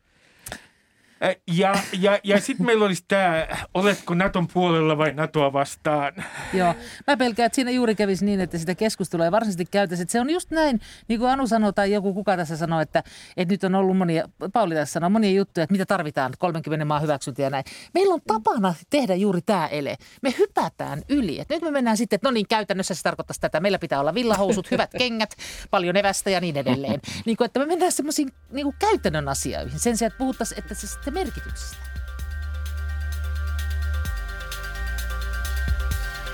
Ä, 1.25 1.35
Ja, 1.53 1.75
ja, 2.01 2.19
ja 2.25 2.41
sitten 2.41 2.67
meillä 2.67 2.85
olisi 2.85 3.05
tämä, 3.09 3.47
oletko 3.75 4.15
Naton 4.15 4.49
puolella 4.49 4.99
vai 4.99 5.13
Natoa 5.13 5.53
vastaan? 5.53 6.13
Joo, 6.53 6.75
mä 7.07 7.17
pelkään, 7.17 7.47
että 7.47 7.57
siinä 7.57 7.71
juuri 7.71 7.95
kävisi 7.95 8.25
niin, 8.25 8.41
että 8.41 8.59
sitä 8.59 8.75
keskustelua 8.75 9.25
ei 9.25 9.33
varsinaisesti 9.33 9.65
käytäisi. 9.71 10.03
Että 10.03 10.13
se 10.13 10.21
on 10.21 10.31
just 10.31 10.51
näin, 10.51 10.81
niin 11.09 11.21
kuin 11.21 11.31
Anu 11.31 11.47
sanoi 11.47 11.73
tai 11.73 11.93
joku 11.93 12.15
kuka 12.15 12.37
tässä 12.37 12.57
sanoi, 12.57 12.83
että, 12.83 13.03
että 13.37 13.53
nyt 13.55 13.65
on 13.65 13.75
ollut 13.75 13.97
monia, 13.97 14.29
Pauli 14.53 14.75
tässä 14.75 14.93
sanoi, 14.93 15.11
monia 15.11 15.31
juttuja, 15.31 15.65
että 15.65 15.73
mitä 15.73 15.87
tarvitaan, 15.87 16.33
30 16.39 16.85
maan 16.85 17.03
hyväksyntä 17.03 17.43
ja 17.43 17.51
näin. 17.51 17.65
Meillä 17.95 18.15
on 18.15 18.21
tapana 18.27 18.75
tehdä 18.91 19.15
juuri 19.15 19.41
tämä 19.43 19.67
ele. 19.67 19.97
Me 20.23 20.35
hypätään 20.39 21.03
yli. 21.09 21.41
Et 21.41 21.49
nyt 21.49 21.63
me 21.63 21.71
mennään 21.71 21.97
sitten, 21.97 22.17
että 22.17 22.29
no 22.29 22.33
niin, 22.33 22.49
käytännössä 22.49 22.95
se 22.95 23.03
tarkoittaisi 23.03 23.41
tätä. 23.41 23.61
Meillä 23.61 23.79
pitää 23.79 24.01
olla 24.01 24.15
villahousut, 24.15 24.71
hyvät 24.71 24.91
kengät, 24.99 25.35
paljon 25.71 25.97
evästä 25.97 26.31
ja 26.31 26.41
niin 26.41 26.57
edelleen. 26.57 27.01
Niin 27.27 27.37
kuin, 27.37 27.47
että 27.47 27.61
me 27.61 27.67
mennään 27.67 27.93
semmoisiin 27.93 28.29
niin 28.53 28.75
käytännön 28.79 29.29
asioihin 29.29 29.79
sen 29.79 29.97
sijaan, 29.97 30.13
että 30.13 30.19
puhuttaisiin, 30.19 30.59
että 30.59 30.75
se 30.75 30.87
sitten 30.87 31.14
merkityksestä. 31.15 31.77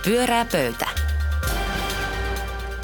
Pyörää 0.04 0.44
pöytä. 0.52 0.86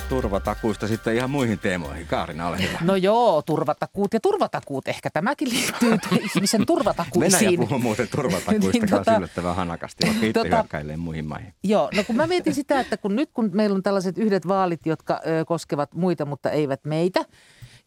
Turvatakuista 0.09 0.89
sitten 0.89 1.15
ihan 1.17 1.31
muihin 1.31 1.59
teemoihin. 1.59 2.07
Kaarina, 2.07 2.49
ole 2.49 2.59
hyvä. 2.63 2.79
No 2.81 2.97
joo, 2.97 3.43
turvatakuut 3.43 4.15
ja 4.15 4.21
turvatakuut. 4.21 4.89
Ehkä 4.89 5.11
tämäkin 5.11 5.49
liittyy 5.51 5.99
ihmisen 6.35 6.59
Venäjä 6.59 6.67
turvatakuisiin. 6.67 7.61
puhuu 7.61 7.79
muuten 7.79 8.09
turvatakuista 8.17 8.71
Niin, 8.73 8.85
tota- 8.89 9.19
yllättävän 9.19 9.57
hanakasti, 9.57 10.07
vaikka 10.07 10.27
itse 10.27 10.43
Tota- 10.43 10.55
hyökkäilee 10.55 10.97
muihin 10.97 11.25
maihin. 11.27 11.55
Joo, 11.65 11.91
no 11.97 12.05
kun 12.05 12.17
mä 12.17 12.27
mietin 12.27 12.55
sitä, 12.55 12.81
että 12.81 12.97
kun 12.97 13.17
nyt 13.17 13.31
kun 13.35 13.51
meillä 13.55 13.75
on 13.75 13.83
tällaiset 13.83 14.19
yhdet 14.19 14.49
vaalit, 14.49 14.87
jotka 14.87 15.21
ö, 15.27 15.45
koskevat 15.45 15.95
muita, 15.95 16.25
mutta 16.27 16.51
eivät 16.51 16.81
meitä, 16.85 17.25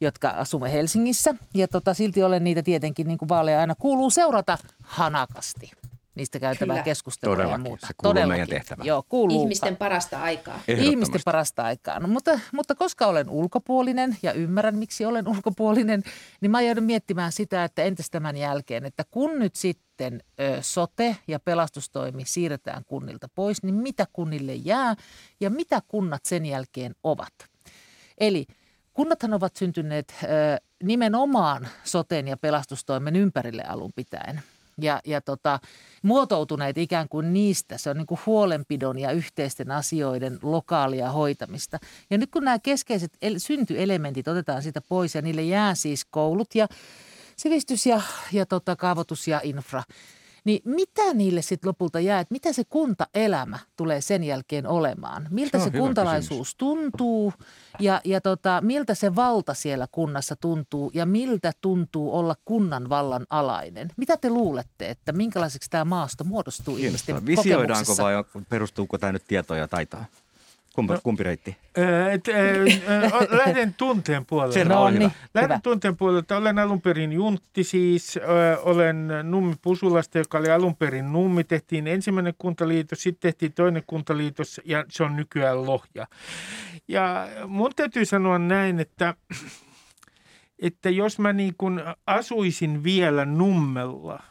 jotka 0.01 0.29
asumme 0.29 0.71
Helsingissä. 0.73 1.35
Ja 1.53 1.67
tota, 1.67 1.93
silti 1.93 2.23
olen 2.23 2.43
niitä 2.43 2.63
tietenkin, 2.63 3.07
niin 3.07 3.17
kuin 3.17 3.29
vaaleja 3.29 3.59
aina 3.59 3.75
kuuluu 3.75 4.09
seurata 4.09 4.57
hanakasti. 4.83 5.71
Niistä 6.15 6.39
käytävää 6.39 6.75
Kyllä. 6.75 6.83
keskustelua 6.83 7.33
ja 7.33 7.37
Todellakin, 7.37 7.63
muuta. 7.63 7.87
se 7.87 7.93
kuuluu 7.97 8.13
meidän 8.13 8.29
Todellakin. 8.29 8.55
tehtävään. 8.55 8.87
Joo, 8.87 9.03
kuuluu. 9.09 9.41
Ihmisten 9.43 9.77
parasta 9.77 10.21
aikaa. 10.21 10.59
Ihmisten 10.67 11.21
parasta 11.25 11.63
aikaa. 11.63 11.99
No, 11.99 12.07
mutta, 12.07 12.39
mutta 12.53 12.75
koska 12.75 13.07
olen 13.07 13.29
ulkopuolinen 13.29 14.17
ja 14.23 14.33
ymmärrän, 14.33 14.77
miksi 14.77 15.05
olen 15.05 15.27
ulkopuolinen, 15.27 16.03
niin 16.41 16.51
mä 16.51 16.61
joudun 16.61 16.83
miettimään 16.83 17.31
sitä, 17.31 17.63
että 17.63 17.83
entäs 17.83 18.09
tämän 18.09 18.37
jälkeen, 18.37 18.85
että 18.85 19.03
kun 19.11 19.39
nyt 19.39 19.55
sitten 19.55 20.23
ö, 20.39 20.57
sote 20.61 21.15
ja 21.27 21.39
pelastustoimi 21.39 22.23
siirretään 22.25 22.83
kunnilta 22.85 23.27
pois, 23.35 23.63
niin 23.63 23.75
mitä 23.75 24.05
kunnille 24.13 24.53
jää 24.55 24.95
ja 25.39 25.49
mitä 25.49 25.81
kunnat 25.87 26.21
sen 26.25 26.45
jälkeen 26.45 26.95
ovat? 27.03 27.33
Eli 28.17 28.45
kunnathan 28.93 29.33
ovat 29.33 29.55
syntyneet 29.55 30.15
nimenomaan 30.83 31.67
soten 31.83 32.27
ja 32.27 32.37
pelastustoimen 32.37 33.15
ympärille 33.15 33.63
alun 33.63 33.91
pitäen. 33.95 34.41
Ja, 34.81 35.01
ja 35.05 35.21
tota, 35.21 35.59
muotoutuneet 36.03 36.77
ikään 36.77 37.09
kuin 37.09 37.33
niistä. 37.33 37.77
Se 37.77 37.89
on 37.89 37.97
niin 37.97 38.05
kuin 38.05 38.19
huolenpidon 38.25 38.99
ja 38.99 39.11
yhteisten 39.11 39.71
asioiden 39.71 40.39
lokaalia 40.41 41.11
hoitamista. 41.11 41.77
Ja 42.09 42.17
nyt 42.17 42.31
kun 42.31 42.43
nämä 42.43 42.59
keskeiset 42.59 43.11
el- 43.21 43.39
syntyelementit 43.39 44.27
otetaan 44.27 44.61
siitä 44.63 44.81
pois 44.81 45.15
ja 45.15 45.21
niille 45.21 45.41
jää 45.43 45.75
siis 45.75 46.05
koulut 46.05 46.55
ja 46.55 46.67
sivistys 47.35 47.85
ja, 47.85 48.01
ja 48.31 48.45
tota, 48.45 48.75
kaavoitus 48.75 49.27
ja 49.27 49.41
infra, 49.43 49.83
niin 50.49 50.61
mitä 50.65 51.13
niille 51.13 51.41
sitten 51.41 51.67
lopulta 51.67 51.99
jää? 51.99 52.19
Että 52.19 52.33
mitä 52.33 52.53
se 52.53 52.63
kuntaelämä 52.63 53.59
tulee 53.75 54.01
sen 54.01 54.23
jälkeen 54.23 54.67
olemaan? 54.67 55.27
Miltä 55.29 55.59
Se 55.59 55.63
se, 55.63 55.71
kuntalaisuus 55.71 56.55
tuntuu 56.55 57.33
ja, 57.79 58.01
ja 58.05 58.21
tota, 58.21 58.61
miltä 58.61 58.95
se 58.95 59.15
valta 59.15 59.53
siellä 59.53 59.87
kunnassa 59.91 60.35
tuntuu 60.35 60.91
ja 60.93 61.05
miltä 61.05 61.51
tuntuu 61.61 62.17
olla 62.17 62.35
kunnan 62.45 62.89
vallan 62.89 63.25
alainen? 63.29 63.89
Mitä 63.97 64.17
te 64.17 64.29
luulette, 64.29 64.89
että 64.89 65.11
minkälaiseksi 65.11 65.69
tämä 65.69 65.85
maasto 65.85 66.23
muodostuu 66.23 66.77
ihmisten 66.77 67.15
Kiinnostavaa. 67.15 67.43
Visioidaanko 67.43 67.97
vai 67.97 68.43
perustuuko 68.49 68.97
tämä 68.97 69.11
nyt 69.11 69.23
tietoja 69.27 69.61
ja 69.61 69.67
taitaa? 69.67 70.05
Kumpi, 70.75 70.93
No. 70.93 70.99
kumpi 71.03 71.23
reitti? 71.23 71.57
Et, 72.13 72.27
ö, 72.27 72.31
ö, 72.31 73.37
lähden 73.37 73.73
tunteen 73.73 74.25
puolelle. 74.25 74.63
No 74.63 74.81
ole 74.81 74.89
hyvä. 74.89 74.99
niin, 74.99 75.11
Lähden 75.33 75.49
hyvä. 75.49 75.59
tunteen 75.63 75.97
puolelta. 75.97 76.37
Olen 76.37 76.59
alun 76.59 76.81
perin 76.81 77.11
juntti 77.11 77.63
siis. 77.63 78.19
Olen 78.63 79.07
Nummi 79.23 79.55
Pusulasta, 79.61 80.17
joka 80.17 80.37
oli 80.37 80.51
alun 80.51 80.75
perin 80.75 81.11
Nummi. 81.13 81.43
Tehtiin 81.43 81.87
ensimmäinen 81.87 82.33
kuntaliitos, 82.37 83.03
sitten 83.03 83.21
tehtiin 83.31 83.53
toinen 83.53 83.83
kuntaliitos 83.87 84.61
ja 84.65 84.85
se 84.89 85.03
on 85.03 85.15
nykyään 85.15 85.65
Lohja. 85.65 86.07
Ja 86.87 87.27
mun 87.47 87.71
täytyy 87.75 88.05
sanoa 88.05 88.39
näin, 88.39 88.79
että, 88.79 89.13
että 90.59 90.89
jos 90.89 91.19
mä 91.19 91.33
niin 91.33 91.53
kuin 91.57 91.81
asuisin 92.07 92.83
vielä 92.83 93.25
Nummella, 93.25 94.23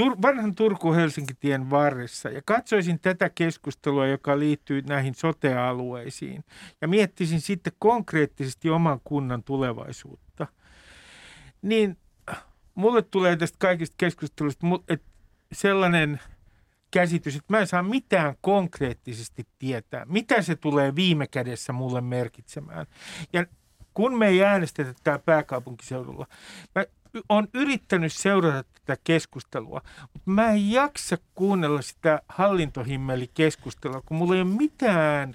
Tur- 0.00 0.22
vanhan 0.22 0.54
Turku-Helsinki-tien 0.54 1.70
varressa 1.70 2.28
ja 2.28 2.42
katsoisin 2.44 3.00
tätä 3.00 3.30
keskustelua, 3.30 4.06
joka 4.06 4.38
liittyy 4.38 4.82
näihin 4.82 5.14
sote-alueisiin 5.14 6.44
ja 6.80 6.88
miettisin 6.88 7.40
sitten 7.40 7.72
konkreettisesti 7.78 8.70
oman 8.70 9.00
kunnan 9.04 9.42
tulevaisuutta, 9.42 10.46
niin 11.62 11.98
mulle 12.74 13.02
tulee 13.02 13.36
tästä 13.36 13.56
kaikista 13.58 13.94
keskustelusta 13.98 14.66
mu- 14.66 14.84
et 14.88 15.02
sellainen 15.52 16.20
käsitys, 16.90 17.36
että 17.36 17.52
mä 17.52 17.58
en 17.58 17.66
saa 17.66 17.82
mitään 17.82 18.34
konkreettisesti 18.40 19.46
tietää, 19.58 20.04
mitä 20.04 20.42
se 20.42 20.56
tulee 20.56 20.94
viime 20.94 21.26
kädessä 21.26 21.72
mulle 21.72 22.00
merkitsemään. 22.00 22.86
Ja 23.32 23.46
kun 23.94 24.18
me 24.18 24.28
ei 24.28 24.44
äänestetä 24.44 24.94
täällä 25.04 25.22
pääkaupunkiseudulla, 25.26 26.26
mä 26.74 26.84
on 27.28 27.48
yrittänyt 27.54 28.12
seurata 28.12 28.62
tätä 28.62 29.00
keskustelua, 29.04 29.80
mutta 30.00 30.30
mä 30.30 30.50
en 30.50 30.70
jaksa 30.70 31.18
kuunnella 31.34 31.82
sitä 31.82 32.20
hallintohimmelikeskustelua, 32.28 34.02
kun 34.06 34.16
mulla 34.16 34.34
ei 34.34 34.40
ole 34.40 34.50
mitään 34.50 35.34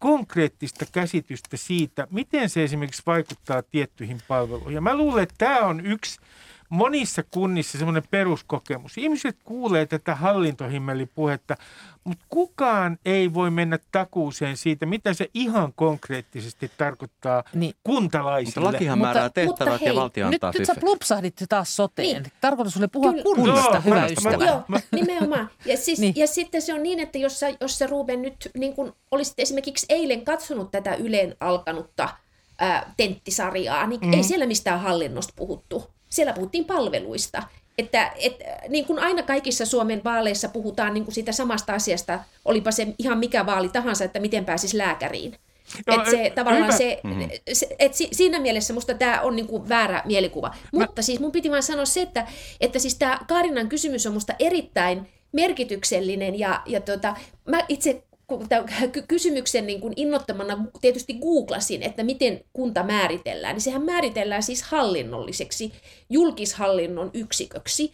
konkreettista 0.00 0.84
käsitystä 0.92 1.56
siitä, 1.56 2.06
miten 2.10 2.50
se 2.50 2.64
esimerkiksi 2.64 3.02
vaikuttaa 3.06 3.62
tiettyihin 3.62 4.18
palveluihin. 4.28 4.74
Ja 4.74 4.80
mä 4.80 4.96
luulen, 4.96 5.22
että 5.22 5.34
tämä 5.38 5.60
on 5.60 5.86
yksi 5.86 6.20
monissa 6.68 7.22
kunnissa 7.30 7.78
semmoinen 7.78 8.02
peruskokemus. 8.10 8.98
Ihmiset 8.98 9.36
kuulee 9.44 9.86
tätä 9.86 10.14
hallintohimmelipuhetta, 10.14 11.56
mutta 12.04 12.24
kukaan 12.28 12.98
ei 13.04 13.34
voi 13.34 13.50
mennä 13.50 13.78
takuuseen 13.92 14.56
siitä, 14.56 14.86
mitä 14.86 15.14
se 15.14 15.30
ihan 15.34 15.72
konkreettisesti 15.72 16.70
tarkoittaa 16.78 17.44
niin. 17.54 17.74
kuntalaisille. 17.84 18.64
Mutta 18.64 18.72
lakihan 18.72 18.98
määrää 18.98 19.22
mutta, 19.24 19.34
tehtävät 19.34 19.72
mutta 19.72 19.84
hei, 19.84 19.94
ja 19.94 20.00
valtio 20.00 20.26
antaa 20.26 20.50
nyt, 20.50 20.58
nyt 20.58 20.66
sä 20.66 20.74
plupsahdit 20.80 21.34
taas 21.48 21.76
soteen. 21.76 22.22
Niin. 22.22 22.32
Tarkoitus 22.40 22.76
oli 22.76 22.88
puhua 22.88 23.10
Kyllä. 23.10 23.24
kunnasta, 23.24 23.72
joo, 23.72 23.82
hyvä 23.84 24.06
ystävä. 24.06 24.44
Joo, 24.44 24.62
nimenomaan. 24.92 25.50
Ja, 25.64 25.76
siis, 25.76 25.98
niin. 25.98 26.12
ja 26.16 26.26
sitten 26.26 26.62
se 26.62 26.74
on 26.74 26.82
niin, 26.82 27.00
että 27.00 27.18
jos 27.18 27.40
sä, 27.40 27.46
jos 27.60 27.78
sä 27.78 27.86
Ruben 27.86 28.22
nyt 28.22 28.50
niin 28.58 28.74
kun 28.74 28.96
olisit 29.10 29.34
esimerkiksi 29.38 29.86
eilen 29.88 30.24
katsonut 30.24 30.70
tätä 30.70 30.94
Yleen 30.94 31.36
alkanutta 31.40 32.08
ää, 32.58 32.92
tenttisarjaa, 32.96 33.86
niin 33.86 34.00
mm. 34.00 34.12
ei 34.12 34.22
siellä 34.22 34.46
mistään 34.46 34.80
hallinnosta 34.80 35.32
puhuttu 35.36 35.94
siellä 36.14 36.32
puhuttiin 36.32 36.64
palveluista. 36.64 37.42
Että 37.78 38.12
et, 38.16 38.42
niin 38.68 38.84
kuin 38.84 38.98
aina 38.98 39.22
kaikissa 39.22 39.66
Suomen 39.66 40.00
vaaleissa 40.04 40.48
puhutaan 40.48 40.94
niin 40.94 41.04
kuin 41.04 41.14
siitä 41.14 41.32
samasta 41.32 41.74
asiasta, 41.74 42.20
olipa 42.44 42.70
se 42.70 42.86
ihan 42.98 43.18
mikä 43.18 43.46
vaali 43.46 43.68
tahansa, 43.68 44.04
että 44.04 44.20
miten 44.20 44.44
pääsis 44.44 44.74
lääkäriin. 44.74 45.34
No, 45.86 45.94
että 45.94 46.10
se, 46.10 46.32
tavallaan 46.34 46.72
se, 46.72 47.00
mm-hmm. 47.04 47.28
se 47.52 47.68
et 47.78 47.94
si, 47.94 48.08
siinä 48.12 48.40
mielessä 48.40 48.74
musta 48.74 48.94
tämä 48.94 49.20
on 49.20 49.36
niinku 49.36 49.68
väärä 49.68 50.02
mielikuva. 50.04 50.54
Mä... 50.72 50.80
Mutta 50.80 51.02
siis 51.02 51.20
mun 51.20 51.32
piti 51.32 51.50
vain 51.50 51.62
sanoa 51.62 51.84
se, 51.84 52.02
että, 52.02 52.26
että 52.60 52.78
siis 52.78 52.94
tämä 52.94 53.18
Kaarinan 53.28 53.68
kysymys 53.68 54.06
on 54.06 54.12
musta 54.12 54.34
erittäin 54.38 55.08
merkityksellinen 55.32 56.38
ja, 56.38 56.62
ja 56.66 56.80
tota, 56.80 57.16
mä 57.44 57.58
itse 57.68 58.02
kysymyksen 59.08 59.66
niin 59.66 59.80
kuin 59.80 59.92
innottamana 59.96 60.64
tietysti 60.80 61.14
googlasin, 61.14 61.82
että 61.82 62.02
miten 62.02 62.40
kunta 62.52 62.82
määritellään, 62.82 63.54
niin 63.54 63.62
sehän 63.62 63.84
määritellään 63.84 64.42
siis 64.42 64.62
hallinnolliseksi 64.62 65.72
julkishallinnon 66.10 67.10
yksiköksi. 67.14 67.92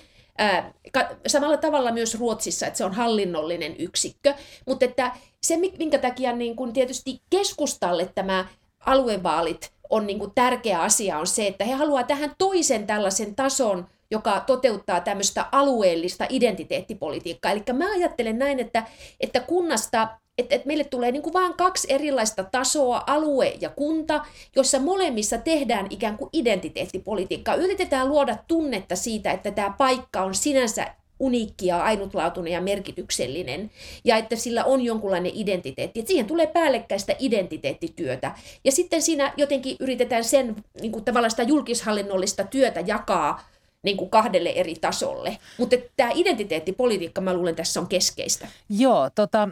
Samalla 1.27 1.57
tavalla 1.57 1.93
myös 1.93 2.19
Ruotsissa, 2.19 2.67
että 2.67 2.79
se 2.79 2.85
on 2.85 2.95
hallinnollinen 2.95 3.77
yksikkö, 3.79 4.35
mutta 4.67 4.85
että 4.85 5.13
se, 5.43 5.57
minkä 5.57 5.99
takia 5.99 6.33
niin 6.33 6.57
kuin 6.57 6.73
tietysti 6.73 7.21
keskustalle 7.31 8.11
tämä 8.15 8.47
aluevaalit 8.87 9.73
on 9.91 10.07
niin 10.07 10.19
kuin 10.19 10.33
tärkeä 10.35 10.81
asia, 10.81 11.19
on 11.19 11.27
se, 11.27 11.47
että 11.47 11.65
he 11.65 11.73
haluavat 11.73 12.07
tähän 12.07 12.35
toisen 12.39 12.87
tällaisen 12.87 13.35
tason, 13.35 13.87
joka 14.11 14.41
toteuttaa 14.41 15.01
tämmöistä 15.01 15.47
alueellista 15.53 16.27
identiteettipolitiikkaa. 16.29 17.53
Eli 17.53 17.63
mä 17.73 17.93
ajattelen 17.93 18.39
näin, 18.39 18.61
että, 18.61 18.87
että 19.21 19.41
kunnasta 19.41 20.09
että, 20.40 20.54
että 20.54 20.66
meille 20.66 20.85
tulee 20.85 21.12
niin 21.12 21.23
kuin 21.23 21.32
vain 21.32 21.54
kaksi 21.54 21.92
erilaista 21.92 22.44
tasoa, 22.44 23.04
alue 23.06 23.56
ja 23.61 23.70
kunta, 23.70 24.25
jossa 24.56 24.78
molemmissa 24.78 25.38
tehdään 25.38 25.87
ikään 25.90 26.16
kuin 26.16 26.30
identiteettipolitiikkaa. 26.32 27.54
Yritetään 27.54 28.09
luoda 28.09 28.37
tunnetta 28.49 28.97
siitä, 28.97 29.32
että 29.32 29.50
tämä 29.50 29.75
paikka 29.78 30.23
on 30.23 30.35
sinänsä 30.35 30.87
uniikki 31.20 31.66
ja 31.66 31.82
ainutlaatuinen 31.82 32.52
ja 32.52 32.61
merkityksellinen, 32.61 33.70
ja 34.04 34.16
että 34.16 34.37
sillä 34.37 34.64
on 34.64 34.80
jonkunlainen 34.80 35.32
identiteetti. 35.35 36.00
Että 36.00 36.09
siihen 36.09 36.26
tulee 36.26 36.47
päällekkäistä 36.47 37.16
identiteettityötä. 37.18 38.35
Ja 38.64 38.73
sitten 38.73 39.02
siinä 39.02 39.32
jotenkin 39.37 39.76
yritetään 39.80 40.25
sen 40.25 40.56
niin 40.80 40.92
kuin 40.92 41.04
tavallaan 41.04 41.30
sitä 41.30 41.42
julkishallinnollista 41.42 42.44
työtä 42.44 42.80
jakaa 42.87 43.50
niin 43.83 43.97
kuin 43.97 44.11
kahdelle 44.11 44.53
eri 44.57 44.75
tasolle. 44.75 45.39
Mutta 45.59 45.77
tämä 45.97 46.11
identiteettipolitiikka, 46.15 47.21
mä 47.21 47.35
luulen, 47.35 47.57
tässä 47.57 47.81
on 47.81 47.87
keskeistä. 47.87 48.49
Joo, 48.69 49.11
tota, 49.15 49.49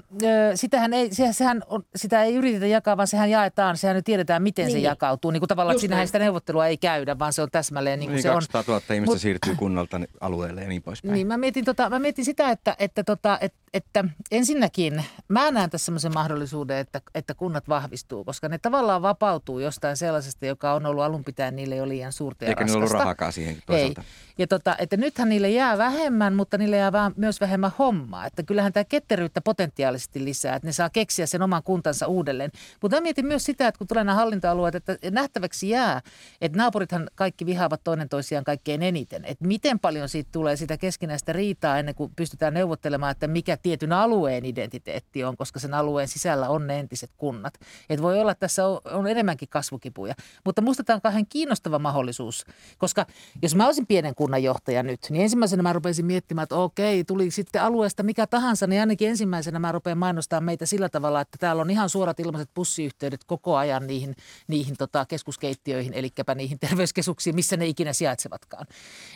sitähän 0.55 0.93
ei, 0.93 1.09
sehän 1.33 1.63
on, 1.69 1.83
sitä 1.97 2.23
ei 2.23 2.35
yritetä 2.35 2.67
jakaa, 2.67 2.97
vaan 2.97 3.07
sehän 3.07 3.31
jaetaan. 3.31 3.77
Sehän 3.77 3.97
nyt 3.97 4.05
tiedetään, 4.05 4.43
miten 4.43 4.67
niin. 4.67 4.73
se 4.73 4.79
jakautuu. 4.79 5.31
Niin 5.31 5.41
kuin 5.41 5.49
tavallaan, 5.49 5.75
että 5.75 5.81
siinähän 5.81 6.07
sitä 6.07 6.19
neuvottelua 6.19 6.67
ei 6.67 6.77
käydä, 6.77 7.19
vaan 7.19 7.33
se 7.33 7.43
on 7.43 7.51
täsmälleen 7.51 7.99
niin 7.99 8.09
kuin 8.09 8.15
niin, 8.15 8.23
se 8.23 8.29
200 8.29 8.65
000 8.67 8.83
on. 8.91 8.95
ihmistä 8.95 9.13
Mut, 9.13 9.21
siirtyy 9.21 9.55
kunnalta 9.55 10.01
alueelle 10.21 10.63
ja 10.63 10.69
niin 10.69 10.83
poispäin. 10.83 11.15
Niin, 11.15 11.27
mä 11.27 11.37
mietin, 11.37 11.65
tota, 11.65 11.91
mä 11.91 11.99
mietin 11.99 12.25
sitä, 12.25 12.51
että, 12.51 12.77
että, 12.79 13.05
tota, 13.05 13.39
että, 13.41 13.59
että 13.75 14.05
ensinnäkin 14.31 15.05
mä 15.29 15.51
näen 15.51 15.71
tässä 15.71 15.85
sellaisen 15.85 16.15
mahdollisuuden, 16.15 16.79
että, 16.79 17.01
että 17.15 17.35
kunnat 17.35 17.69
vahvistuu, 17.69 18.25
koska 18.25 18.49
ne 18.49 18.59
tavallaan 18.59 19.03
vapautuu 19.03 19.59
jostain 19.59 19.97
sellaisesta, 19.97 20.47
joka 20.47 20.73
on 20.73 20.87
ollut 20.87 21.05
alun 21.05 21.25
pitäen 21.25 21.57
niille 21.57 21.77
jo 21.77 21.89
liian 21.89 22.13
suurta 22.13 22.45
ja 22.45 22.49
Eikä 22.49 22.61
raskasta. 22.61 22.79
niillä 22.79 22.93
ollut 22.93 23.05
rahakaan 23.05 23.33
siihen 23.33 23.57
toisaalta. 23.67 24.01
Ei. 24.01 24.07
Ja 24.38 24.46
tota, 24.46 24.76
että 24.78 24.96
nythän 24.96 25.28
niille 25.28 25.50
jää 25.50 25.78
vähemmän, 25.78 26.35
mutta 26.35 26.59
niille 26.59 26.76
jää 26.76 26.92
vaan 26.92 27.14
myös 27.16 27.40
vähemmän 27.40 27.72
hommaa. 27.78 28.26
Että 28.26 28.42
kyllähän 28.42 28.72
tämä 28.72 28.85
ketteryyttä 28.85 29.40
potentiaalisesti 29.40 30.24
lisää, 30.24 30.57
että 30.57 30.68
ne 30.68 30.72
saa 30.72 30.90
keksiä 30.90 31.26
sen 31.26 31.42
oman 31.42 31.62
kuntansa 31.62 32.07
uudelleen. 32.07 32.50
Mutta 32.83 33.00
mietin 33.00 33.26
myös 33.26 33.44
sitä, 33.44 33.68
että 33.68 33.78
kun 33.78 33.87
tulee 33.87 34.04
nämä 34.04 34.14
hallintoalueet, 34.14 34.74
että 34.74 34.98
nähtäväksi 35.11 35.68
jää, 35.68 36.00
että 36.40 36.59
naapurithan 36.59 37.11
kaikki 37.14 37.46
vihaavat 37.46 37.81
toinen 37.85 38.09
toisiaan 38.09 38.44
kaikkein 38.44 38.83
eniten. 38.83 39.24
Että 39.24 39.46
miten 39.46 39.78
paljon 39.78 40.09
siitä 40.09 40.28
tulee 40.33 40.57
sitä 40.57 40.76
keskinäistä 40.76 41.33
riitaa 41.33 41.78
ennen 41.78 41.94
kuin 41.94 42.12
pystytään 42.16 42.54
neuvottelemaan, 42.54 43.11
että 43.12 43.26
mikä 43.26 43.57
tietyn 43.57 43.92
alueen 43.92 44.44
identiteetti 44.44 45.24
on, 45.24 45.37
koska 45.37 45.61
sen 45.61 45.74
alueen 45.74 46.09
sisällä 46.09 46.48
on 46.48 46.66
ne 46.66 46.81
entiset 46.81 47.11
kunnat. 47.16 47.54
Että 47.90 48.02
voi 48.02 48.20
olla, 48.20 48.33
että 48.33 48.40
tässä 48.40 48.66
on, 48.66 49.07
enemmänkin 49.09 49.48
kasvukipuja. 49.48 50.14
Mutta 50.44 50.62
musta 50.62 50.85
tämä 50.85 50.94
on 50.94 51.00
kahden 51.00 51.26
kiinnostava 51.26 51.78
mahdollisuus, 51.78 52.46
koska 52.78 53.07
jos 53.42 53.54
mä 53.54 53.66
olisin 53.66 53.87
pienen 53.87 54.08
kunnan 54.14 54.38
kunnanjohtaja 54.38 54.83
nyt, 54.83 55.01
niin 55.11 55.23
ensimmäisenä 55.23 55.62
mä 55.62 55.73
rupesin 55.73 56.07
miettimään, 56.07 56.42
että 56.42 56.57
okei, 56.57 57.05
tuli 57.05 57.31
sitten 57.31 57.62
alueesta 57.62 58.03
mikä 58.03 58.27
tahansa, 58.27 58.66
niin 58.66 58.81
ainakin 58.81 59.09
ensimmäisenä 59.09 59.59
mä 59.59 59.73
rupean 59.73 59.99
mainostaa 59.99 60.40
meitä 60.40 60.66
sillä 60.66 60.88
tavalla, 60.88 61.21
että 61.21 61.38
täällä 61.40 61.62
on 61.62 61.71
ihan 61.71 61.88
suorat 61.88 62.21
ilmaiset 62.21 62.51
bussiyhteydet 62.55 63.25
koko 63.25 63.57
ajan 63.57 63.87
niihin, 63.87 64.14
niihin 64.49 64.77
tota 64.77 65.07
keskuskeittiöihin, 65.07 65.92
eli 65.94 66.11
niihin 66.35 66.59
terveyskeskuksiin, 66.59 67.35
missä 67.35 67.57
ne 67.57 67.66
ikinä 67.66 67.92
sijaitsevatkaan. 67.92 68.66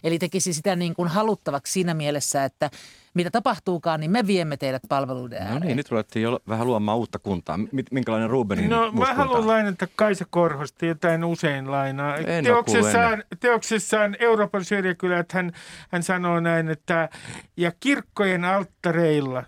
Eli 0.04 0.18
tekisi 0.18 0.52
sitä 0.54 0.76
niin 0.76 0.94
kuin 0.94 1.08
haluttavaksi 1.08 1.72
siinä 1.72 1.94
mielessä, 1.94 2.44
että 2.44 2.70
mitä 3.14 3.30
tapahtuukaan, 3.30 4.00
niin 4.00 4.10
me 4.10 4.26
viemme 4.26 4.56
teidät 4.56 4.82
palveluiden 4.88 5.42
ääreen. 5.42 5.60
No 5.60 5.66
niin, 5.66 5.76
nyt 5.76 5.90
ruvettiin 5.90 6.22
jo 6.22 6.40
vähän 6.48 6.66
luomaan 6.66 6.98
uutta 6.98 7.18
kuntaa. 7.18 7.58
Minkälainen 7.90 8.30
Rubenin 8.30 8.70
No 8.70 8.92
mä 8.92 9.14
haluan 9.14 9.46
lainata 9.46 9.88
Kaisa 9.96 10.24
Korhosta, 10.30 10.86
jota 10.86 11.14
en 11.14 11.24
usein 11.24 11.70
lainaa. 11.70 12.16
En 12.16 12.44
teoksessaan, 12.44 13.24
teoksessaan 13.40 14.16
Euroopan 14.18 14.64
syrjäkylät 14.64 15.32
hän, 15.32 15.52
hän 15.90 16.02
sanoo 16.02 16.40
näin, 16.40 16.68
että 16.68 17.08
ja 17.56 17.72
kirkkojen 17.80 18.44
alttareilla 18.44 19.44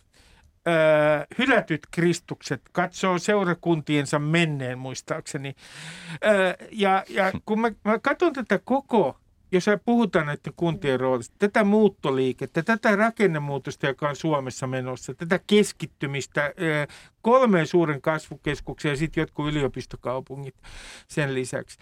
Äh, 0.69 1.27
hylätyt 1.39 1.81
kristukset 1.91 2.63
katsoo 2.73 3.19
seurakuntiensa 3.19 4.19
menneen 4.19 4.79
muistaakseni. 4.79 5.55
Äh, 6.27 6.69
ja, 6.73 7.05
ja 7.09 7.33
kun 7.47 7.61
mä, 7.61 7.71
mä 7.85 7.99
katson 7.99 8.33
tätä 8.33 8.61
koko 8.65 9.17
jos 9.55 9.65
puhutaan 9.85 10.27
näiden 10.27 10.53
kuntien 10.57 11.01
roolista, 11.01 11.37
tätä 11.39 11.65
muuttoliikettä, 11.65 12.63
tätä 12.63 12.97
rakennemuutosta, 12.97 13.87
joka 13.87 14.09
on 14.09 14.17
Suomessa 14.17 14.67
menossa, 14.67 15.15
tätä 15.15 15.41
keskittymistä 15.47 16.55
kolmeen 17.23 17.67
suuren 17.67 18.03
kasvukeskukseen 18.03 18.93
ja 18.93 18.97
sitten 18.97 19.23
jotkut 19.23 19.49
yliopistokaupungit 19.49 20.55
sen 21.09 21.35
lisäksi, 21.35 21.79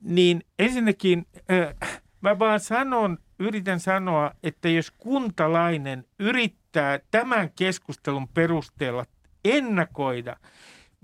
niin 0.00 0.42
ensinnäkin 0.58 1.26
mä 2.20 2.38
vaan 2.38 2.60
sanon, 2.60 3.18
yritän 3.38 3.80
sanoa, 3.80 4.30
että 4.42 4.68
jos 4.68 4.90
kuntalainen 4.90 6.04
yrittää 6.18 7.00
tämän 7.10 7.50
keskustelun 7.50 8.28
perusteella 8.28 9.04
ennakoida– 9.44 10.36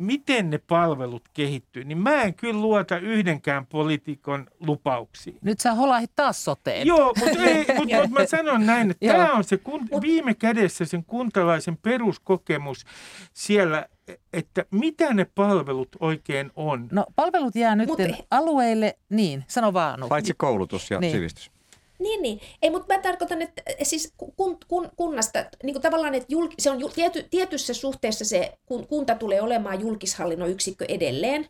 miten 0.00 0.50
ne 0.50 0.58
palvelut 0.58 1.22
kehittyy, 1.32 1.84
niin 1.84 1.98
mä 1.98 2.22
en 2.22 2.34
kyllä 2.34 2.60
luota 2.60 2.98
yhdenkään 2.98 3.66
poliitikon 3.66 4.46
lupauksiin. 4.60 5.38
Nyt 5.42 5.60
sä 5.60 5.74
holahit 5.74 6.10
taas 6.16 6.44
soteen. 6.44 6.86
Joo, 6.86 7.12
mutta, 7.18 7.42
ei, 7.42 7.58
mutta, 7.78 7.96
mutta 7.96 8.20
mä 8.20 8.26
sanon 8.26 8.66
näin, 8.66 8.90
että 8.90 9.06
tämä 9.06 9.32
on 9.32 9.44
se 9.44 9.56
kun, 9.56 9.88
viime 10.00 10.34
kädessä 10.34 10.84
sen 10.84 11.04
kuntalaisen 11.04 11.76
peruskokemus 11.76 12.84
siellä, 13.32 13.86
että 14.32 14.64
mitä 14.70 15.14
ne 15.14 15.26
palvelut 15.34 15.88
oikein 16.00 16.50
on. 16.56 16.88
No 16.92 17.06
palvelut 17.16 17.56
jää 17.56 17.76
nyt 17.76 17.88
Mut, 17.88 18.00
alueille, 18.30 18.98
niin, 19.08 19.44
sano 19.48 19.72
vaan. 19.72 20.00
Paitsi 20.08 20.34
koulutus 20.36 20.90
ja 20.90 21.00
niin. 21.00 21.12
sivistys. 21.12 21.59
Niin, 22.00 22.22
niin. 22.22 22.40
Ei, 22.62 22.70
mutta 22.70 22.94
mä 22.94 23.02
tarkoitan, 23.02 23.42
että 23.42 23.62
eh, 23.66 23.76
siis 23.82 24.12
kun, 24.36 24.58
kun, 24.68 24.90
kunnasta, 24.96 25.44
niin 25.62 25.74
kuin 25.74 25.82
tavallaan, 25.82 26.14
että 26.14 26.26
julk, 26.28 26.50
se 26.58 26.70
on 26.70 26.78
tiety, 26.94 27.26
tietyssä 27.30 27.74
suhteessa 27.74 28.24
se 28.24 28.58
kun, 28.66 28.86
kunta 28.86 29.14
tulee 29.14 29.42
olemaan 29.42 29.80
julkishallinnon 29.80 30.50
yksikkö 30.50 30.84
edelleen, 30.88 31.48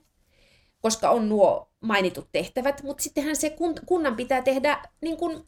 koska 0.80 1.10
on 1.10 1.28
nuo 1.28 1.68
mainitut 1.80 2.28
tehtävät, 2.32 2.82
mutta 2.82 3.02
sittenhän 3.02 3.36
se 3.36 3.50
kun, 3.50 3.74
kunnan 3.86 4.16
pitää 4.16 4.42
tehdä, 4.42 4.82
niin 5.00 5.16
kuin, 5.16 5.42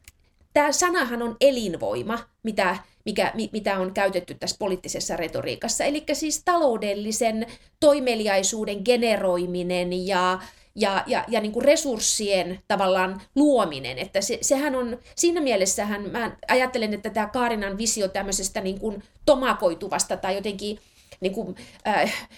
tämä 0.52 0.72
sanahan 0.72 1.22
on 1.22 1.36
elinvoima, 1.40 2.18
mitä, 2.42 2.76
mikä, 3.04 3.32
mitä 3.52 3.78
on 3.78 3.94
käytetty 3.94 4.34
tässä 4.34 4.56
poliittisessa 4.58 5.16
retoriikassa, 5.16 5.84
eli 5.84 6.04
siis 6.12 6.42
taloudellisen 6.44 7.46
toimeliaisuuden 7.80 8.80
generoiminen 8.84 10.06
ja 10.06 10.38
ja, 10.74 11.04
ja, 11.06 11.24
ja 11.28 11.40
niin 11.40 11.52
kuin 11.52 11.64
resurssien 11.64 12.60
tavallaan 12.68 13.22
luominen. 13.36 13.98
Että 13.98 14.20
se, 14.20 14.38
sehän 14.40 14.74
on, 14.74 14.98
siinä 15.16 15.40
mielessähän 15.40 16.10
mä 16.10 16.36
ajattelen, 16.48 16.94
että 16.94 17.10
tämä 17.10 17.26
Kaarinan 17.26 17.78
visio 17.78 18.08
tämmöisestä 18.08 18.60
niin 18.60 18.80
kuin 18.80 19.02
tomakoituvasta 19.26 20.16
tai 20.16 20.34
jotenkin 20.34 20.78
niin 21.20 21.34
kuin, 21.34 21.56
äh, 21.86 22.28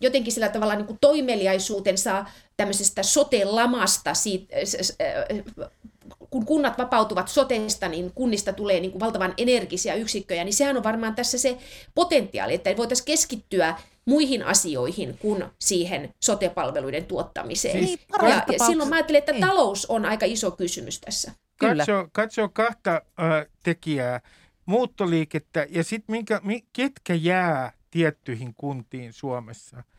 jotenkin 0.00 0.32
sillä 0.32 0.48
tavalla 0.48 0.74
niin 0.74 0.86
kuin 0.86 0.98
toimeliaisuutensa 1.00 2.24
tämmöisestä 2.56 3.02
sote-lamasta, 3.02 4.14
siitä, 4.14 4.56
äh, 4.56 5.44
kun 6.30 6.46
kunnat 6.46 6.78
vapautuvat 6.78 7.28
sotesta, 7.28 7.88
niin 7.88 8.12
kunnista 8.14 8.52
tulee 8.52 8.80
niin 8.80 8.90
kuin 8.90 9.00
valtavan 9.00 9.34
energisiä 9.36 9.94
yksikköjä, 9.94 10.44
niin 10.44 10.54
sehän 10.54 10.76
on 10.76 10.84
varmaan 10.84 11.14
tässä 11.14 11.38
se 11.38 11.56
potentiaali, 11.94 12.54
että 12.54 12.76
voitaisiin 12.76 13.06
keskittyä 13.06 13.76
muihin 14.08 14.42
asioihin 14.42 15.18
kuin 15.18 15.44
siihen 15.58 16.14
sotepalveluiden 16.20 17.04
tuottamiseen. 17.04 17.86
Siis 17.86 18.00
ja, 18.22 18.28
ja 18.28 18.66
silloin 18.66 18.88
mä 18.88 18.94
ajattelen, 18.94 19.18
että 19.18 19.32
niin. 19.32 19.40
talous 19.40 19.86
on 19.86 20.04
aika 20.04 20.26
iso 20.26 20.50
kysymys 20.50 21.00
tässä. 21.00 21.32
Katso, 21.56 22.08
katso 22.12 22.48
kahta 22.48 22.92
äh, 22.94 23.46
tekijää, 23.62 24.20
muuttoliikettä 24.66 25.66
ja 25.70 25.84
sitten 25.84 26.24
ketkä 26.72 27.14
jää 27.14 27.72
tiettyihin 27.90 28.54
kuntiin 28.54 29.12
Suomessa– 29.12 29.82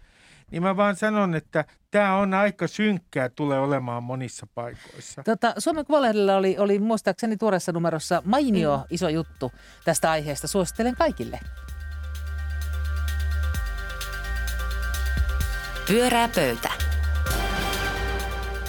niin 0.52 0.64
mä 0.64 0.78
vaan 0.78 0.96
sanon, 0.96 1.36
että 1.36 1.66
tämä 1.92 2.16
on 2.16 2.34
aika 2.34 2.68
synkkää, 2.68 3.30
tulee 3.30 3.60
olemaan 3.60 4.04
monissa 4.04 4.48
paikoissa. 4.56 5.24
Tota, 5.24 5.54
Suomen 5.58 5.86
Kuvalehdellä 5.86 6.38
oli, 6.38 6.58
oli 6.58 6.80
muistaakseni 6.80 7.38
tuoreessa 7.38 7.72
numerossa 7.72 8.22
mainio 8.26 8.78
mm. 8.78 8.84
iso 8.90 9.10
juttu 9.10 9.52
tästä 9.86 10.12
aiheesta. 10.12 10.48
Suosittelen 10.48 10.96
kaikille. 10.96 11.40
Pyörää 15.90 16.30
pöytä. 16.36 16.70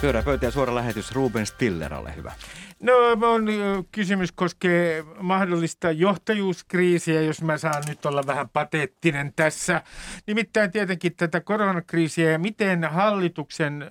Pyörää 0.00 0.22
pöytä 0.22 0.46
ja 0.46 0.50
suora 0.50 0.74
lähetys 0.74 1.12
Ruben 1.12 1.46
Stiller, 1.46 1.94
ole 1.94 2.16
hyvä. 2.16 2.32
No 2.80 2.92
on, 3.22 3.46
kysymys 3.92 4.32
koskee 4.32 5.04
mahdollista 5.20 5.90
johtajuuskriisiä, 5.90 7.20
jos 7.20 7.42
mä 7.42 7.58
saan 7.58 7.82
nyt 7.88 8.06
olla 8.06 8.22
vähän 8.26 8.48
pateettinen 8.48 9.32
tässä. 9.36 9.82
Nimittäin 10.26 10.70
tietenkin 10.70 11.16
tätä 11.16 11.40
koronakriisiä 11.40 12.30
ja 12.30 12.38
miten 12.38 12.84
hallituksen, 12.84 13.84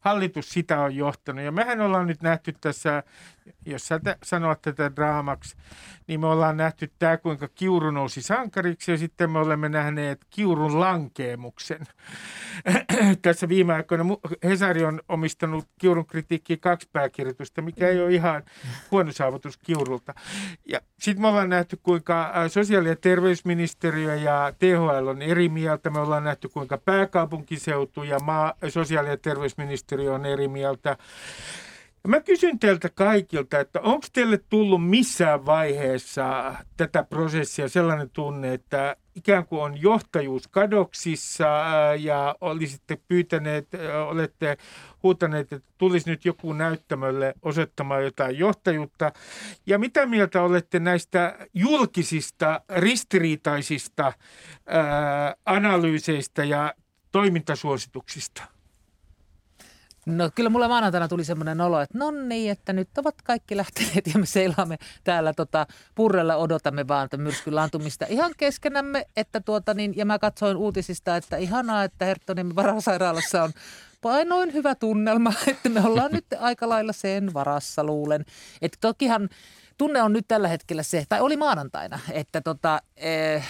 hallitus 0.00 0.50
sitä 0.50 0.80
on 0.80 0.96
johtanut. 0.96 1.44
Ja 1.44 1.52
mehän 1.52 1.80
ollaan 1.80 2.06
nyt 2.06 2.22
nähty 2.22 2.54
tässä 2.60 3.02
jos 3.66 3.88
sä 3.88 4.00
sanoit 4.22 4.62
tätä 4.62 4.96
draamaksi, 4.96 5.56
niin 6.06 6.20
me 6.20 6.26
ollaan 6.26 6.56
nähty 6.56 6.92
tämä, 6.98 7.16
kuinka 7.16 7.48
Kiuru 7.48 7.90
nousi 7.90 8.22
sankariksi 8.22 8.90
ja 8.90 8.98
sitten 8.98 9.30
me 9.30 9.38
olemme 9.38 9.68
nähneet 9.68 10.26
Kiurun 10.30 10.80
lankeemuksen. 10.80 11.80
Tässä 13.22 13.48
viime 13.48 13.74
aikoina 13.74 14.04
Hesari 14.44 14.84
on 14.84 15.00
omistanut 15.08 15.68
Kiurun 15.78 16.06
kritiikkiä 16.06 16.56
kaksi 16.56 16.88
pääkirjoitusta, 16.92 17.62
mikä 17.62 17.88
ei 17.88 18.02
ole 18.02 18.14
ihan 18.14 18.21
huono 18.90 19.12
saavutus 19.12 19.56
Kiurulta. 19.56 20.14
Ja 20.66 20.80
sitten 21.00 21.22
me 21.22 21.28
ollaan 21.28 21.48
nähty, 21.48 21.78
kuinka 21.82 22.32
sosiaali- 22.48 22.88
ja 22.88 22.96
terveysministeriö 22.96 24.14
ja 24.14 24.52
THL 24.58 25.06
on 25.06 25.22
eri 25.22 25.48
mieltä. 25.48 25.90
Me 25.90 26.00
ollaan 26.00 26.24
nähty, 26.24 26.48
kuinka 26.48 26.78
pääkaupunkiseutu 26.78 28.02
ja 28.02 28.18
maa, 28.18 28.54
sosiaali- 28.68 29.08
ja 29.08 29.16
terveysministeriö 29.16 30.14
on 30.14 30.26
eri 30.26 30.48
mieltä. 30.48 30.96
Mä 32.08 32.20
kysyn 32.20 32.58
teiltä 32.58 32.88
kaikilta, 32.88 33.60
että 33.60 33.80
onko 33.80 34.06
teille 34.12 34.40
tullut 34.48 34.88
missään 34.88 35.46
vaiheessa 35.46 36.54
tätä 36.76 37.02
prosessia 37.02 37.68
sellainen 37.68 38.10
tunne, 38.10 38.54
että 38.54 38.96
ikään 39.14 39.46
kuin 39.46 39.62
on 39.62 39.82
johtajuus 39.82 40.48
kadoksissa 40.48 41.46
ja 41.98 42.36
olisitte 42.40 42.98
pyytäneet, 43.08 43.68
olette 44.08 44.56
huutaneet, 45.02 45.52
että 45.52 45.72
tulisi 45.78 46.10
nyt 46.10 46.24
joku 46.24 46.52
näyttämölle 46.52 47.34
osoittamaan 47.42 48.04
jotain 48.04 48.38
johtajuutta. 48.38 49.12
Ja 49.66 49.78
mitä 49.78 50.06
mieltä 50.06 50.42
olette 50.42 50.78
näistä 50.78 51.38
julkisista, 51.54 52.60
ristiriitaisista 52.68 54.12
ää, 54.66 55.34
analyyseistä 55.46 56.44
ja 56.44 56.74
toimintasuosituksista? 57.12 58.61
No 60.06 60.30
kyllä 60.34 60.50
mulle 60.50 60.68
maanantaina 60.68 61.08
tuli 61.08 61.24
semmoinen 61.24 61.60
olo, 61.60 61.80
että 61.80 61.98
no 61.98 62.10
niin, 62.10 62.50
että 62.52 62.72
nyt 62.72 62.98
ovat 62.98 63.14
kaikki 63.24 63.56
lähteneet 63.56 64.06
ja 64.14 64.18
me 64.18 64.26
seilaamme 64.26 64.78
täällä 65.04 65.32
tota, 65.32 65.66
purrella 65.94 66.36
odotamme 66.36 66.88
vaan 66.88 67.08
tämän 67.08 67.24
myrskyn 67.24 67.54
laantumista 67.54 68.06
ihan 68.08 68.32
keskenämme. 68.36 69.06
Että 69.16 69.40
tuota 69.40 69.74
niin, 69.74 69.92
ja 69.96 70.06
mä 70.06 70.18
katsoin 70.18 70.56
uutisista, 70.56 71.16
että 71.16 71.36
ihanaa, 71.36 71.84
että 71.84 72.04
Herttoniemen 72.04 72.56
varasairaalassa 72.56 73.42
on 73.42 73.52
painoin 74.00 74.52
hyvä 74.52 74.74
tunnelma, 74.74 75.32
että 75.46 75.68
me 75.68 75.80
ollaan 75.80 76.12
nyt 76.12 76.26
aika 76.40 76.68
lailla 76.68 76.92
sen 76.92 77.34
varassa 77.34 77.84
luulen. 77.84 78.24
Että 78.62 78.78
tokihan 78.80 79.28
tunne 79.78 80.02
on 80.02 80.12
nyt 80.12 80.28
tällä 80.28 80.48
hetkellä 80.48 80.82
se, 80.82 81.04
tai 81.08 81.20
oli 81.20 81.36
maanantaina, 81.36 81.98
että 82.12 82.40
tota, 82.40 82.80
eh, 82.96 83.48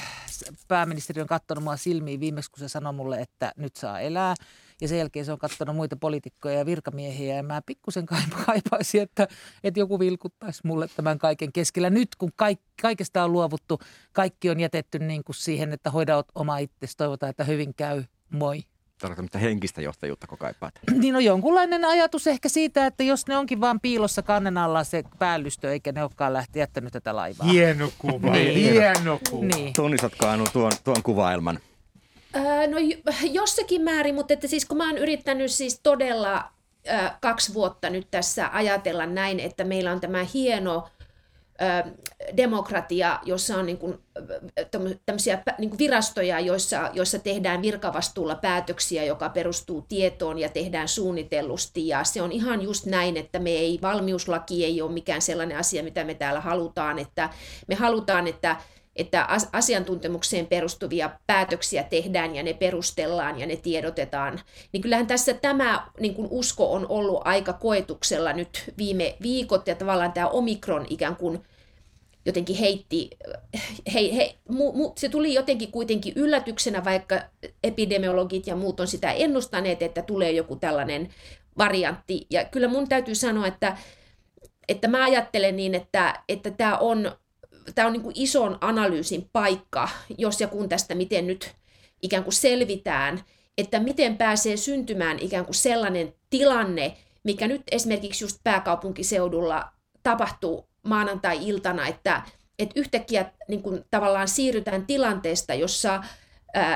pääministeri 0.68 1.20
on 1.20 1.26
katsonut 1.26 1.64
mua 1.64 1.76
silmiin 1.76 2.20
viimeksi, 2.20 2.50
kun 2.50 2.60
se 2.60 2.68
sanoi 2.68 2.92
mulle, 2.92 3.20
että 3.20 3.52
nyt 3.56 3.76
saa 3.76 4.00
elää– 4.00 4.34
ja 4.80 4.88
sen 4.88 4.98
jälkeen 4.98 5.24
se 5.24 5.32
on 5.32 5.38
katsonut 5.38 5.76
muita 5.76 5.96
poliitikkoja 5.96 6.58
ja 6.58 6.66
virkamiehiä 6.66 7.36
ja 7.36 7.42
mä 7.42 7.62
pikkusen 7.66 8.06
kaipaisin, 8.46 9.02
että, 9.02 9.28
että 9.64 9.80
joku 9.80 9.98
vilkuttaisi 9.98 10.60
mulle 10.64 10.88
tämän 10.96 11.18
kaiken 11.18 11.52
keskellä. 11.52 11.90
Nyt 11.90 12.08
kun 12.18 12.30
kaik, 12.36 12.60
kaikesta 12.82 13.24
on 13.24 13.32
luovuttu, 13.32 13.80
kaikki 14.12 14.50
on 14.50 14.60
jätetty 14.60 14.98
niin 14.98 15.24
kuin 15.24 15.36
siihen, 15.36 15.72
että 15.72 15.90
hoida 15.90 16.24
oma 16.34 16.58
itsesi, 16.58 16.96
toivotaan, 16.96 17.30
että 17.30 17.44
hyvin 17.44 17.74
käy, 17.74 18.04
moi. 18.30 18.62
Tarkoitan, 18.98 19.24
mitä 19.24 19.38
henkistä 19.38 19.82
johtajuutta 19.82 20.26
kun 20.26 20.38
kaipaat? 20.38 20.74
Niin 21.00 21.16
on 21.16 21.24
jonkunlainen 21.24 21.84
ajatus 21.84 22.26
ehkä 22.26 22.48
siitä, 22.48 22.86
että 22.86 23.02
jos 23.04 23.26
ne 23.26 23.36
onkin 23.36 23.60
vaan 23.60 23.80
piilossa 23.80 24.22
kannen 24.22 24.58
alla 24.58 24.84
se 24.84 25.02
päällystö, 25.18 25.72
eikä 25.72 25.92
ne 25.92 26.02
olekaan 26.02 26.32
lähti 26.32 26.58
jättänyt 26.58 26.92
tätä 26.92 27.16
laivaa. 27.16 27.46
Hieno 27.46 27.92
kuva, 27.98 28.32
niin. 28.32 28.72
hieno 28.72 29.20
kuva. 29.30 29.46
Niin. 29.46 29.72
Tunnistatko 29.72 30.26
Anu 30.26 30.44
tuon, 30.52 30.72
tuon 30.84 31.02
kuvailman? 31.02 31.58
Öö, 32.36 32.66
no 32.66 32.76
jossakin 33.40 33.82
määrin, 33.82 34.14
mutta 34.14 34.34
että 34.34 34.46
siis 34.48 34.64
kun 34.64 34.76
mä 34.76 34.88
oon 34.88 34.98
yrittänyt 34.98 35.50
siis 35.50 35.80
todella 35.82 36.44
ö, 36.88 37.10
kaksi 37.20 37.54
vuotta 37.54 37.90
nyt 37.90 38.08
tässä 38.10 38.50
ajatella 38.52 39.06
näin, 39.06 39.40
että 39.40 39.64
meillä 39.64 39.92
on 39.92 40.00
tämä 40.00 40.26
hieno 40.34 40.88
ö, 41.62 41.90
demokratia, 42.36 43.20
jossa 43.24 43.56
on 43.56 43.66
niin 43.66 43.78
kuin, 43.78 43.98
tämmöisiä 45.06 45.42
niin 45.58 45.70
kuin 45.70 45.78
virastoja, 45.78 46.40
joissa, 46.40 46.90
joissa 46.92 47.18
tehdään 47.18 47.62
virkavastuulla 47.62 48.34
päätöksiä, 48.34 49.04
joka 49.04 49.28
perustuu 49.28 49.82
tietoon 49.82 50.38
ja 50.38 50.48
tehdään 50.48 50.88
suunnitellusti. 50.88 51.88
Ja 51.88 52.04
se 52.04 52.22
on 52.22 52.32
ihan 52.32 52.62
just 52.62 52.86
näin, 52.86 53.16
että 53.16 53.38
me 53.38 53.50
ei, 53.50 53.78
valmiuslaki 53.82 54.64
ei 54.64 54.82
ole 54.82 54.92
mikään 54.92 55.22
sellainen 55.22 55.58
asia, 55.58 55.82
mitä 55.82 56.04
me 56.04 56.14
täällä 56.14 56.40
halutaan, 56.40 56.98
että 56.98 57.30
me 57.66 57.74
halutaan, 57.74 58.26
että 58.26 58.56
että 58.96 59.28
asiantuntemukseen 59.52 60.46
perustuvia 60.46 61.10
päätöksiä 61.26 61.82
tehdään 61.82 62.36
ja 62.36 62.42
ne 62.42 62.54
perustellaan 62.54 63.40
ja 63.40 63.46
ne 63.46 63.56
tiedotetaan, 63.56 64.40
niin 64.72 64.80
kyllähän 64.82 65.06
tässä 65.06 65.34
tämä 65.34 65.86
niin 66.00 66.14
kuin 66.14 66.28
usko 66.30 66.72
on 66.72 66.86
ollut 66.88 67.22
aika 67.24 67.52
koetuksella 67.52 68.32
nyt 68.32 68.72
viime 68.78 69.16
viikot 69.22 69.66
ja 69.66 69.74
tavallaan 69.74 70.12
tämä 70.12 70.28
omikron 70.28 70.86
ikään 70.90 71.16
kuin 71.16 71.42
jotenkin 72.26 72.56
heitti, 72.56 73.10
hei, 73.94 74.16
hei, 74.16 74.38
mu, 74.48 74.72
mu, 74.72 74.92
se 74.96 75.08
tuli 75.08 75.34
jotenkin 75.34 75.72
kuitenkin 75.72 76.12
yllätyksenä, 76.16 76.84
vaikka 76.84 77.20
epidemiologit 77.62 78.46
ja 78.46 78.56
muut 78.56 78.80
on 78.80 78.86
sitä 78.86 79.12
ennustaneet, 79.12 79.82
että 79.82 80.02
tulee 80.02 80.32
joku 80.32 80.56
tällainen 80.56 81.08
variantti. 81.58 82.26
Ja 82.30 82.44
kyllä 82.44 82.68
mun 82.68 82.88
täytyy 82.88 83.14
sanoa, 83.14 83.46
että, 83.46 83.76
että 84.68 84.88
mä 84.88 85.04
ajattelen 85.04 85.56
niin, 85.56 85.74
että, 85.74 86.22
että 86.28 86.50
tämä 86.50 86.78
on 86.78 87.12
tämä 87.74 87.86
on 87.86 87.92
niin 87.92 88.02
kuin 88.02 88.14
ison 88.18 88.58
analyysin 88.60 89.28
paikka, 89.32 89.88
jos 90.18 90.40
ja 90.40 90.48
kun 90.48 90.68
tästä 90.68 90.94
miten 90.94 91.26
nyt 91.26 91.54
ikään 92.02 92.24
kuin 92.24 92.34
selvitään, 92.34 93.24
että 93.58 93.80
miten 93.80 94.16
pääsee 94.16 94.56
syntymään 94.56 95.18
ikään 95.18 95.44
kuin 95.44 95.54
sellainen 95.54 96.14
tilanne, 96.30 96.96
mikä 97.24 97.48
nyt 97.48 97.62
esimerkiksi 97.70 98.24
just 98.24 98.38
pääkaupunkiseudulla 98.44 99.72
tapahtuu 100.02 100.68
maanantai-iltana, 100.82 101.86
että, 101.86 102.22
että 102.58 102.80
yhtäkkiä 102.80 103.32
niin 103.48 103.62
kuin 103.62 103.84
tavallaan 103.90 104.28
siirrytään 104.28 104.86
tilanteesta, 104.86 105.54
jossa 105.54 106.04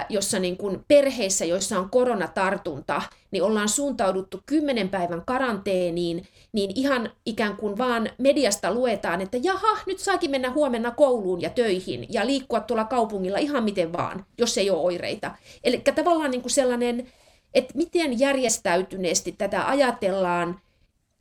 jossa 0.08 0.38
niin 0.38 0.56
kuin 0.56 0.84
perheissä, 0.88 1.44
joissa 1.44 1.78
on 1.78 1.90
koronatartunta, 1.90 3.02
niin 3.30 3.42
ollaan 3.42 3.68
suuntauduttu 3.68 4.40
kymmenen 4.46 4.88
päivän 4.88 5.22
karanteeniin, 5.26 6.26
niin 6.52 6.72
ihan 6.74 7.10
ikään 7.26 7.56
kuin 7.56 7.78
vaan 7.78 8.10
mediasta 8.18 8.74
luetaan, 8.74 9.20
että 9.20 9.38
jaha, 9.42 9.78
nyt 9.86 9.98
saakin 9.98 10.30
mennä 10.30 10.50
huomenna 10.50 10.90
kouluun 10.90 11.40
ja 11.40 11.50
töihin 11.50 12.06
ja 12.10 12.26
liikkua 12.26 12.60
tuolla 12.60 12.84
kaupungilla 12.84 13.38
ihan 13.38 13.64
miten 13.64 13.92
vaan, 13.92 14.24
jos 14.38 14.58
ei 14.58 14.70
ole 14.70 14.82
oireita. 14.82 15.30
Eli 15.64 15.82
tavallaan 15.94 16.30
niin 16.30 16.42
kuin 16.42 16.52
sellainen, 16.52 17.06
että 17.54 17.74
miten 17.76 18.18
järjestäytyneesti 18.18 19.32
tätä 19.32 19.68
ajatellaan, 19.68 20.60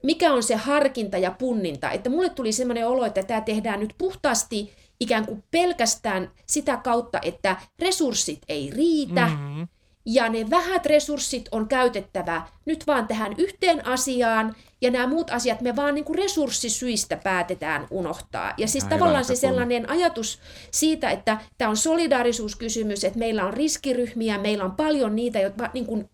mikä 0.03 0.33
on 0.33 0.43
se 0.43 0.55
harkinta 0.55 1.17
ja 1.17 1.31
punninta. 1.31 1.91
Että 1.91 2.09
mulle 2.09 2.29
tuli 2.29 2.51
sellainen 2.51 2.87
olo, 2.87 3.05
että 3.05 3.23
tämä 3.23 3.41
tehdään 3.41 3.79
nyt 3.79 3.93
puhtaasti 3.97 4.73
ikään 4.99 5.25
kuin 5.25 5.43
pelkästään 5.51 6.31
sitä 6.45 6.77
kautta, 6.77 7.19
että 7.21 7.55
resurssit 7.79 8.41
ei 8.49 8.71
riitä, 8.73 9.27
mm-hmm. 9.27 9.67
ja 10.05 10.29
ne 10.29 10.49
vähät 10.49 10.85
resurssit 10.85 11.49
on 11.51 11.67
käytettävä 11.67 12.47
nyt 12.65 12.87
vaan 12.87 13.07
tähän 13.07 13.35
yhteen 13.37 13.87
asiaan, 13.87 14.55
ja 14.81 14.91
nämä 14.91 15.07
muut 15.07 15.29
asiat 15.29 15.61
me 15.61 15.75
vaan 15.75 15.95
niin 15.95 16.05
kuin 16.05 16.17
resurssisyistä 16.17 17.17
päätetään 17.17 17.87
unohtaa. 17.91 18.53
Ja 18.57 18.67
siis 18.67 18.83
Aivan, 18.83 18.99
tavallaan 18.99 19.25
se 19.25 19.35
sellainen 19.35 19.89
ajatus 19.89 20.39
siitä, 20.71 21.09
että 21.09 21.37
tämä 21.57 21.69
on 21.69 21.77
solidaarisuuskysymys, 21.77 23.03
että 23.03 23.19
meillä 23.19 23.45
on 23.45 23.53
riskiryhmiä, 23.53 24.37
meillä 24.37 24.63
on 24.63 24.71
paljon 24.71 25.15
niitä, 25.15 25.39
jotka 25.39 25.69
niin 25.73 25.85
kuin 25.85 26.09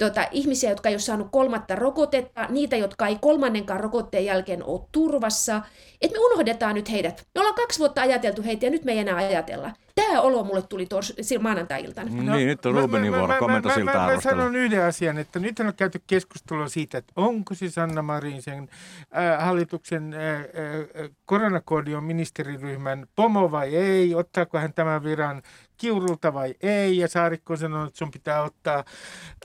tuota, 0.00 0.28
ihmisiä, 0.30 0.70
jotka 0.70 0.88
ei 0.88 0.94
ole 0.94 1.00
saanut 1.00 1.28
kolmatta 1.30 1.76
rokotetta, 1.76 2.46
niitä, 2.48 2.76
jotka 2.76 3.06
ei 3.06 3.16
kolmannenkaan 3.20 3.80
rokotteen 3.80 4.24
jälkeen 4.24 4.64
ole 4.64 4.80
turvassa, 4.92 5.62
että 6.02 6.18
me 6.18 6.24
unohdetaan 6.24 6.74
nyt 6.74 6.90
heidät. 6.90 7.26
Me 7.34 7.40
ollaan 7.40 7.54
kaksi 7.54 7.78
vuotta 7.78 8.00
ajateltu 8.00 8.42
heitä 8.42 8.66
ja 8.66 8.70
nyt 8.70 8.84
me 8.84 8.92
ei 8.92 8.98
enää 8.98 9.16
ajatella. 9.16 9.70
Tämä 10.06 10.20
olo 10.20 10.44
mulle 10.44 10.62
tuli 10.62 10.86
tuossa 10.86 11.14
maanantai-iltana. 11.40 12.10
No, 12.22 12.36
niin, 12.36 12.48
nyt 12.48 12.66
on 12.66 12.74
Rubenin 12.74 13.12
vuoro. 13.12 13.38
Komento 13.38 13.68
mä, 13.68 13.74
siltä 13.74 13.92
mä, 13.92 14.14
mä, 14.14 14.20
sanon 14.20 14.56
yhden 14.56 14.84
asian, 14.84 15.18
että 15.18 15.38
nyt 15.38 15.60
on 15.60 15.72
käyty 15.76 16.02
keskustelua 16.06 16.68
siitä, 16.68 16.98
että 16.98 17.12
onko 17.16 17.54
se 17.54 17.70
Sanna 17.70 18.02
Marin 18.02 18.42
sen 18.42 18.68
äh, 19.16 19.44
hallituksen 19.44 20.14
äh, 20.14 20.40
äh, 20.40 21.10
koronakoodion 21.24 22.04
ministeriryhmän 22.04 23.06
pomo 23.16 23.50
vai 23.50 23.76
ei, 23.76 24.14
ottaako 24.14 24.58
hän 24.58 24.72
tämän 24.72 25.04
viran 25.04 25.42
kiurulta 25.76 26.34
vai 26.34 26.54
ei, 26.60 26.98
ja 26.98 27.08
Saarikko 27.08 27.52
on 27.52 27.58
sanonut, 27.58 27.88
että 27.88 27.98
sun 27.98 28.10
pitää 28.10 28.42
ottaa 28.42 28.84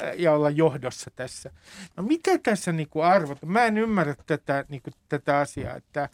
äh, 0.04 0.13
ja 0.18 0.34
olla 0.34 0.50
johdossa 0.50 1.12
tässä. 1.15 1.52
No 1.98 2.04
mitä 2.04 2.38
tässä 2.38 2.72
niin 2.72 2.89
kuin 2.89 3.06
arvot? 3.06 3.38
Mä 3.46 3.65
en 3.65 3.78
ymmärrä 3.78 4.15
tätä, 4.26 4.65
niin 4.70 4.82
kuin, 4.82 4.94
tätä 5.10 5.38
asiaa, 5.38 5.76
että, 5.76 6.10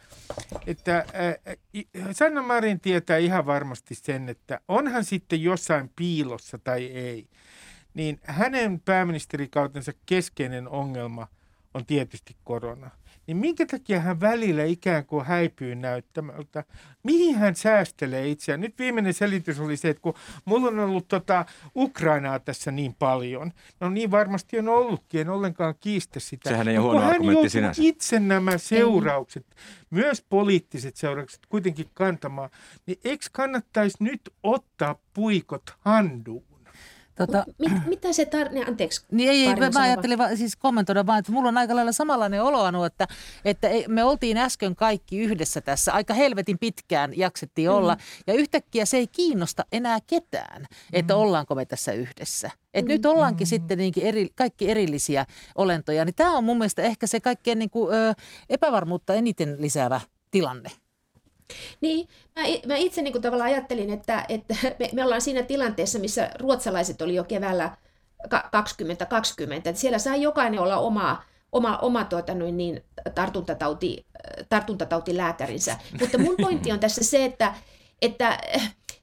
että 0.67 0.97
äh, 0.97 1.57
i- 1.75 1.87
Sanna 2.11 2.41
Marin 2.41 2.79
tietää 2.79 3.17
ihan 3.17 3.45
varmasti 3.45 3.95
sen, 3.95 4.29
että 4.31 4.59
onhan 4.67 5.05
sitten 5.05 5.43
jossain 5.43 5.91
piilossa 5.95 6.57
tai 6.57 6.85
ei, 6.85 7.27
niin 7.93 8.19
hänen 8.23 8.79
pääministerikautensa 8.79 9.91
keskeinen 10.05 10.67
ongelma 10.67 11.27
on 11.73 11.85
tietysti 11.85 12.35
korona. 12.43 12.89
Niin 13.27 13.37
minkä 13.37 13.65
takia 13.65 13.99
hän 13.99 14.19
välillä 14.19 14.63
ikään 14.63 15.05
kuin 15.05 15.25
häipyy 15.25 15.75
näyttämältä? 15.75 16.63
Mihin 17.03 17.35
hän 17.35 17.55
säästelee 17.55 18.27
itseään? 18.27 18.61
Nyt 18.61 18.79
viimeinen 18.79 19.13
selitys 19.13 19.59
oli 19.59 19.77
se, 19.77 19.89
että 19.89 20.01
kun 20.01 20.13
mulla 20.45 20.67
on 20.67 20.79
ollut 20.79 21.07
tota 21.07 21.45
Ukrainaa 21.75 22.39
tässä 22.39 22.71
niin 22.71 22.95
paljon, 22.99 23.51
no 23.79 23.89
niin 23.89 24.11
varmasti 24.11 24.59
on 24.59 24.69
ollutkin, 24.69 25.21
en 25.21 25.29
ollenkaan 25.29 25.75
kiistä 25.79 26.19
sitä. 26.19 26.49
Sehän 26.49 26.67
ei 26.67 26.77
ole 26.77 26.83
huono 26.83 26.99
hän 26.99 27.09
argumentti 27.09 27.49
sinänsä. 27.49 27.81
itse 27.85 28.19
nämä 28.19 28.57
seuraukset, 28.57 29.45
myös 29.89 30.25
poliittiset 30.29 30.95
seuraukset 30.95 31.45
kuitenkin 31.49 31.89
kantamaan, 31.93 32.49
niin 32.85 32.99
eikö 33.03 33.25
kannattaisi 33.31 33.97
nyt 33.99 34.21
ottaa 34.43 34.95
puikot 35.13 35.63
handuun? 35.79 36.50
Tota, 37.15 37.45
Mit, 37.59 37.71
mitä 37.87 38.13
se 38.13 38.25
tar... 38.25 38.47
Anteeksi. 38.67 39.05
Niin 39.11 39.29
ei, 39.29 39.47
ei 39.47 39.55
mä 39.73 39.81
ajattelin 39.81 40.17
vaan, 40.17 40.37
siis 40.37 40.55
kommentoida 40.55 41.05
vaan, 41.05 41.19
että 41.19 41.31
mulla 41.31 41.49
on 41.49 41.57
aika 41.57 41.75
lailla 41.75 41.91
samanlainen 41.91 42.43
olo, 42.43 42.63
Anu, 42.63 42.83
että, 42.83 43.07
että 43.45 43.67
ei- 43.69 43.85
me 43.87 44.03
oltiin 44.03 44.37
äsken 44.37 44.75
kaikki 44.75 45.19
yhdessä 45.19 45.61
tässä, 45.61 45.93
aika 45.93 46.13
helvetin 46.13 46.59
pitkään 46.59 47.17
jaksettiin 47.17 47.69
olla, 47.69 47.97
ja 48.27 48.33
yhtäkkiä 48.33 48.85
se 48.85 48.97
ei 48.97 49.07
kiinnosta 49.07 49.65
enää 49.71 49.99
ketään, 50.07 50.65
että 50.93 51.15
ollaanko 51.15 51.55
me 51.55 51.65
tässä 51.65 51.91
yhdessä. 51.91 52.51
Et 52.73 52.85
nyt 52.85 53.05
ollaankin 53.05 53.47
sitten 53.47 53.77
niinkin 53.77 54.03
eri, 54.03 54.29
kaikki 54.35 54.71
erillisiä 54.71 55.25
olentoja, 55.55 56.05
niin 56.05 56.15
tämä 56.15 56.37
on 56.37 56.43
mun 56.43 56.57
mielestä 56.57 56.81
ehkä 56.81 57.07
se 57.07 57.19
kaikkein 57.19 57.59
niin 57.59 57.69
kuin, 57.69 57.95
ö, 57.95 58.13
epävarmuutta 58.49 59.13
eniten 59.13 59.55
lisäävä 59.59 60.01
tilanne. 60.31 60.69
Niin, 61.81 62.07
mä, 62.35 62.41
mä 62.67 62.75
itse 62.75 63.01
niin 63.01 63.11
kuin 63.11 63.21
tavallaan 63.21 63.49
ajattelin, 63.49 63.89
että, 63.89 64.25
että 64.29 64.55
me, 64.79 64.89
me 64.93 65.03
ollaan 65.03 65.21
siinä 65.21 65.43
tilanteessa, 65.43 65.99
missä 65.99 66.29
ruotsalaiset 66.39 67.01
oli 67.01 67.15
jo 67.15 67.23
keväällä 67.23 67.77
ka- 68.29 68.49
2020. 68.51 69.69
Että 69.69 69.81
siellä 69.81 69.99
sai 69.99 70.21
jokainen 70.21 70.59
olla 70.59 70.77
oma, 70.77 71.23
oma, 71.51 71.77
oma 71.77 72.03
tuota, 72.03 72.33
noin 72.33 72.57
niin, 72.57 72.83
tartuntatauti, 73.15 74.05
tartuntatautilääkärinsä. 74.49 75.77
Mutta 75.99 76.17
mun 76.17 76.35
pointti 76.41 76.71
on 76.71 76.79
tässä 76.85 77.03
se, 77.03 77.25
että, 77.25 77.53
että 78.01 78.39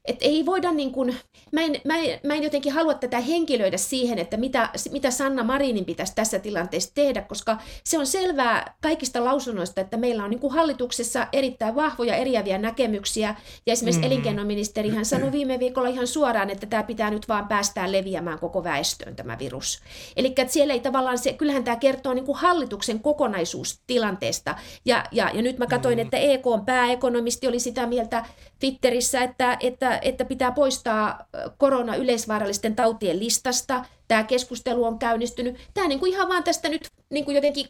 että 0.09 0.25
ei 0.25 0.45
voida 0.45 0.71
niin 0.71 0.91
kuin, 0.91 1.15
mä 1.51 1.61
en, 1.61 1.81
mä, 1.85 1.97
en, 1.97 2.19
mä 2.23 2.33
en 2.33 2.43
jotenkin 2.43 2.73
halua 2.73 2.93
tätä 2.93 3.19
henkilöidä 3.19 3.77
siihen, 3.77 4.19
että 4.19 4.37
mitä, 4.37 4.69
mitä 4.91 5.11
Sanna 5.11 5.43
Marinin 5.43 5.85
pitäisi 5.85 6.15
tässä 6.15 6.39
tilanteessa 6.39 6.91
tehdä, 6.95 7.21
koska 7.21 7.57
se 7.83 7.99
on 7.99 8.07
selvää 8.07 8.75
kaikista 8.81 9.23
lausunnoista, 9.23 9.81
että 9.81 9.97
meillä 9.97 10.23
on 10.23 10.29
niin 10.29 10.39
kuin 10.39 10.53
hallituksessa 10.53 11.27
erittäin 11.33 11.75
vahvoja 11.75 12.15
eriäviä 12.15 12.57
näkemyksiä, 12.57 13.35
ja 13.65 13.73
esimerkiksi 13.73 14.01
mm. 14.01 14.07
elinkeinoministeri 14.07 14.89
hän 14.89 15.05
sanoi 15.05 15.31
viime 15.31 15.59
viikolla 15.59 15.89
ihan 15.89 16.07
suoraan, 16.07 16.49
että 16.49 16.67
tämä 16.67 16.83
pitää 16.83 17.09
nyt 17.09 17.27
vaan 17.27 17.47
päästää 17.47 17.91
leviämään 17.91 18.39
koko 18.39 18.63
väestöön 18.63 19.15
tämä 19.15 19.39
virus. 19.39 19.79
Eli 20.15 20.35
siellä 20.47 20.73
ei 20.73 20.79
tavallaan 20.79 21.17
se, 21.17 21.33
kyllähän 21.33 21.63
tämä 21.63 21.77
kertoo 21.77 22.13
niin 22.13 22.25
kuin 22.25 22.37
hallituksen 22.37 22.99
kokonaisuustilanteesta, 22.99 24.55
ja, 24.85 25.03
ja, 25.11 25.31
ja 25.33 25.41
nyt 25.41 25.57
mä 25.57 25.67
katsoin, 25.67 25.97
mm. 25.97 26.01
että 26.01 26.17
EK 26.17 26.47
on 26.47 26.65
pääekonomisti 26.65 27.47
oli 27.47 27.59
sitä 27.59 27.87
mieltä 27.87 28.25
Twitterissä, 28.59 29.23
että, 29.23 29.57
että, 29.59 29.99
että 30.01 30.25
pitää 30.25 30.51
poistaa 30.51 31.25
korona 31.57 31.95
yleisvaarallisten 31.95 32.75
tautien 32.75 33.19
listasta. 33.19 33.85
Tämä 34.07 34.23
keskustelu 34.23 34.85
on 34.85 34.99
käynnistynyt. 34.99 35.57
Tämä 35.73 35.87
niin 35.87 35.99
kuin 35.99 36.11
ihan 36.11 36.29
vaan 36.29 36.43
tästä 36.43 36.69
nyt 36.69 36.87
niin 37.09 37.25
kuin 37.25 37.35
jotenkin 37.35 37.69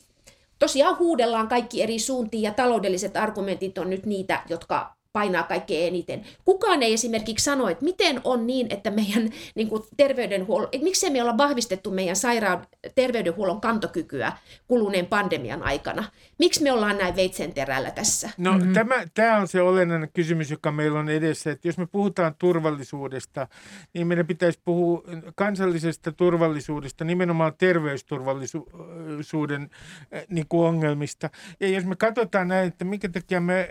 tosiaan 0.59 0.99
huudellaan 0.99 1.47
kaikki 1.47 1.83
eri 1.83 1.99
suuntiin 1.99 2.43
ja 2.43 2.53
taloudelliset 2.53 3.17
argumentit 3.17 3.77
on 3.77 3.89
nyt 3.89 4.05
niitä, 4.05 4.43
jotka 4.49 4.98
painaa 5.13 5.43
kaikkein 5.43 5.87
eniten. 5.87 6.25
Kukaan 6.45 6.83
ei 6.83 6.93
esimerkiksi 6.93 7.43
sano, 7.43 7.69
että 7.69 7.83
miten 7.83 8.21
on 8.23 8.47
niin, 8.47 8.67
että 8.69 8.91
meidän 8.91 9.29
niin 9.55 9.67
kuin 9.67 9.83
terveydenhuollon, 9.97 10.69
että 10.71 10.83
miksei 10.83 11.09
me 11.09 11.21
olla 11.21 11.37
vahvistettu 11.37 11.91
meidän 11.91 12.15
sairaan 12.15 12.67
terveydenhuollon 12.95 13.61
kantokykyä 13.61 14.31
kuluneen 14.67 15.05
pandemian 15.05 15.63
aikana. 15.63 16.03
Miksi 16.39 16.63
me 16.63 16.71
ollaan 16.71 16.97
näin 16.97 17.15
veitsenterällä 17.15 17.91
tässä? 17.91 18.29
No 18.37 18.53
mm-hmm. 18.53 18.73
tämä, 18.73 18.95
tämä 19.13 19.37
on 19.37 19.47
se 19.47 19.61
olennainen 19.61 20.09
kysymys, 20.13 20.51
joka 20.51 20.71
meillä 20.71 20.99
on 20.99 21.09
edessä. 21.09 21.51
Että 21.51 21.67
jos 21.67 21.77
me 21.77 21.85
puhutaan 21.85 22.35
turvallisuudesta, 22.39 23.47
niin 23.93 24.07
meidän 24.07 24.27
pitäisi 24.27 24.59
puhua 24.65 25.03
kansallisesta 25.35 26.11
turvallisuudesta, 26.11 27.05
nimenomaan 27.05 27.53
terveysturvallisuuden 27.57 29.69
äh, 30.15 30.23
niin 30.29 30.45
kuin 30.49 30.67
ongelmista. 30.67 31.29
Ja 31.59 31.67
jos 31.67 31.85
me 31.85 31.95
katsotaan 31.95 32.47
näin, 32.47 32.67
että 32.67 32.85
minkä 32.85 33.09
takia 33.09 33.41
me 33.41 33.59
äh, 33.59 33.67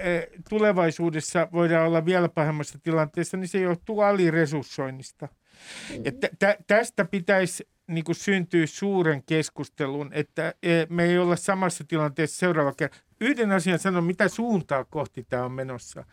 tulevaisuudessa 1.32 1.48
voidaan 1.52 1.86
olla 1.86 2.04
vielä 2.04 2.28
pahemmassa 2.28 2.78
tilanteessa, 2.82 3.36
niin 3.36 3.48
se 3.48 3.60
johtuu 3.60 4.00
aliresurssoinnista. 4.00 5.28
Ja 6.04 6.12
tä- 6.12 6.28
tä- 6.38 6.56
tästä 6.66 7.04
pitäisi 7.04 7.68
niin 7.86 8.04
kuin 8.04 8.16
syntyy 8.16 8.66
suuren 8.66 9.22
keskustelun, 9.22 10.10
että 10.12 10.54
eh, 10.62 10.86
me 10.88 11.04
ei 11.04 11.18
olla 11.18 11.36
samassa 11.36 11.84
tilanteessa 11.84 12.38
seuraava 12.38 12.72
kerran. 12.72 13.00
Yhden 13.20 13.52
asian 13.52 13.78
sanon, 13.78 14.04
mitä 14.04 14.28
suuntaa 14.28 14.84
kohti 14.84 15.26
tämä 15.28 15.44
on 15.44 15.52
menossa. 15.52 16.04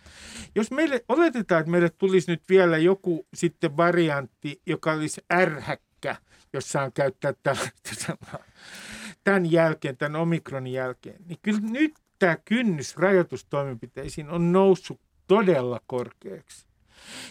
Jos 0.56 0.72
meille, 0.72 1.06
oletetaan, 1.08 1.60
että 1.60 1.72
meille 1.72 1.90
tulisi 1.90 2.32
nyt 2.32 2.42
vielä 2.50 2.78
joku 2.78 3.28
sitten 3.34 3.78
variantti, 3.78 4.62
joka 4.66 4.92
olisi 4.92 5.22
ärhäkkä, 5.34 6.16
jos 6.54 6.70
saan 6.70 6.92
käyttää 6.92 7.34
tällaista 7.44 7.96
sanaa, 8.06 8.44
tämän 9.24 9.52
jälkeen, 9.52 9.98
tämän 9.98 10.22
omikronin 10.22 10.74
jälkeen, 10.74 11.22
niin 11.26 11.40
kyllä 11.42 11.60
nyt 11.62 11.94
tämä 12.20 12.38
kynnys 12.46 12.98
rajoitustoimenpiteisiin 12.98 14.30
on 14.30 14.52
noussut 14.52 15.02
todella 15.28 15.80
korkeaksi. 15.88 16.68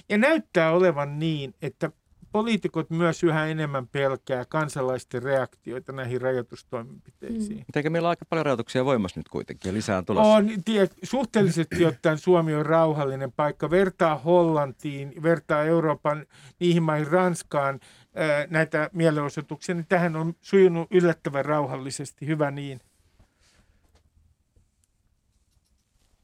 Ja 0.09 0.19
näyttää 0.19 0.73
olevan 0.73 1.19
niin, 1.19 1.55
että 1.63 1.91
poliitikot 2.33 2.91
myös 2.91 3.23
yhä 3.23 3.47
enemmän 3.47 3.89
pelkää 3.89 4.45
kansalaisten 4.49 5.23
reaktioita 5.23 5.93
näihin 5.93 6.21
rajoitustoimenpiteisiin. 6.21 7.59
Mutta 7.59 7.79
eikö 7.79 7.91
meillä 7.91 8.07
ole 8.07 8.13
aika 8.13 8.25
paljon 8.25 8.47
rajoituksia 8.47 8.85
voimassa 8.85 9.21
nyt 9.21 9.29
kuitenkin 9.29 9.69
ja 9.69 9.75
lisää 9.75 9.99
on 9.99 10.05
tulossa? 10.05 10.33
On, 10.33 10.51
tiedät, 10.65 10.95
suhteellisesti 11.03 11.85
ottaen 11.85 12.19
Suomi 12.19 12.55
on 12.55 12.67
rauhallinen 12.67 13.33
paikka. 13.33 13.71
Vertaa 13.71 14.19
Hollantiin, 14.19 15.23
vertaa 15.23 15.65
Euroopan 15.65 16.27
niihin 16.61 16.83
maihin, 16.83 17.07
Ranskaan 17.07 17.81
näitä 18.51 18.91
mielenosoituksia, 18.93 19.75
niin 19.75 19.87
tähän 19.89 20.17
on 20.17 20.35
sujunut 20.41 20.89
yllättävän 20.91 21.45
rauhallisesti. 21.45 22.27
Hyvä 22.27 22.51
niin. 22.51 22.81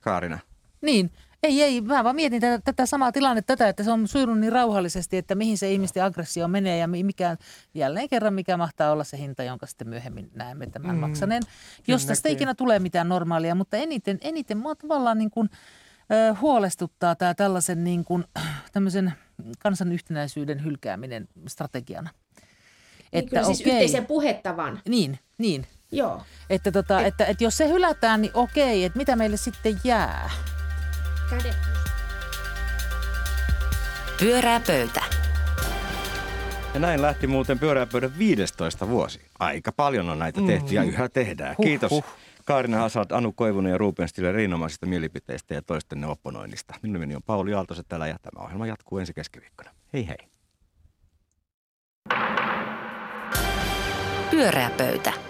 Kaarina. 0.01 0.39
Niin, 0.81 1.11
ei, 1.43 1.63
ei, 1.63 1.81
mä 1.81 2.05
vaan 2.05 2.17
mietin 2.17 2.41
tätä, 2.41 2.63
tätä 2.65 2.87
samaa 2.87 3.13
tilannetta, 3.13 3.57
tätä, 3.57 3.69
että 3.69 3.83
se 3.85 3.91
on 3.91 4.09
sujunut 4.09 4.39
niin 4.39 4.53
rauhallisesti, 4.53 5.17
että 5.17 5.35
mihin 5.35 5.59
se 5.59 5.73
ihmisten 5.73 6.05
aggressio 6.05 6.49
menee 6.49 6.79
ja 6.79 6.89
mi- 6.89 7.03
mikä, 7.03 7.37
jälleen 7.75 8.09
kerran 8.09 8.35
mikä 8.35 8.57
mahtaa 8.57 8.93
olla 8.93 9.05
se 9.05 9.19
hinta, 9.19 9.43
jonka 9.43 9.67
sitten 9.67 9.89
myöhemmin 9.89 10.31
näemme 10.35 10.67
tämän 10.67 10.97
Mm, 10.97 11.01
maksaneen. 11.01 11.43
Jos 11.87 12.07
tästä 12.07 12.29
ikinä 12.29 12.55
tulee 12.55 12.79
mitään 12.79 13.09
normaalia, 13.09 13.55
mutta 13.55 13.77
eniten, 13.77 14.19
eniten 14.21 14.59
mua 14.59 14.75
tavallaan 14.75 15.19
niin 15.19 15.31
kuin, 15.31 15.51
ö, 16.13 16.35
huolestuttaa 16.41 17.15
tämä 17.15 17.35
tällaisen 17.35 17.85
niin 17.85 18.05
kuin, 18.05 18.25
tämmöisen 18.73 19.13
kansan 19.59 19.93
yhtenäisyyden 19.93 20.65
hylkääminen 20.65 21.29
strategiana. 21.49 22.11
Niin 23.13 23.29
kyllä 23.29 23.45
siis 23.45 23.61
yhteisen 23.61 24.07
puhettavan. 24.07 24.81
Niin, 24.89 25.19
niin. 25.39 25.67
Joo. 25.93 26.23
Että, 26.51 26.73
tota, 26.73 27.01
että, 27.01 27.25
että 27.25 27.45
jos 27.45 27.57
se 27.57 27.69
hylätään, 27.69 28.23
niin 28.23 28.33
okei, 28.35 28.85
että 28.85 28.99
mitä 28.99 29.17
meille 29.17 29.37
sitten 29.37 29.81
jää? 29.85 30.31
Kädet. 31.31 31.57
Pyörää 34.21 34.61
pöytä. 34.67 35.03
Ja 36.75 36.81
näin 36.81 37.03
lähti 37.03 37.27
muuten 37.27 37.59
pyöräpöydän 37.59 38.19
15 38.19 38.89
vuosi. 38.89 39.21
Aika 39.39 39.73
paljon 39.73 40.09
on 40.09 40.19
näitä 40.19 40.41
tehty 40.47 40.75
ja 40.75 40.83
yhä 40.83 41.09
tehdään. 41.09 41.55
Huh, 41.59 41.67
Kiitos 41.67 41.91
huh. 41.91 42.05
Kaarina 42.45 42.79
Hasad, 42.79 43.11
Anu 43.11 43.33
Koivunen 43.33 43.71
ja 43.71 43.79
Ruben 43.79 44.09
Stille 44.09 44.29
erinomaisista 44.29 44.87
mielipiteistä 44.87 45.55
ja 45.55 45.63
toistenne 45.63 46.07
opponoinnista. 46.07 46.75
Minun 46.83 46.93
nimeni 46.93 47.17
on 47.17 47.23
Pauli 47.23 47.55
Aaltoset 47.55 47.89
täällä 47.89 48.07
ja 48.07 48.17
tämä 48.23 48.45
ohjelma 48.45 48.67
jatkuu 48.67 48.99
ensi 48.99 49.15
keskiviikkona. 49.15 49.71
Hei 49.93 50.09
hei. 50.09 50.19
Pyöreä 54.31 54.71
pöytä. 54.77 55.30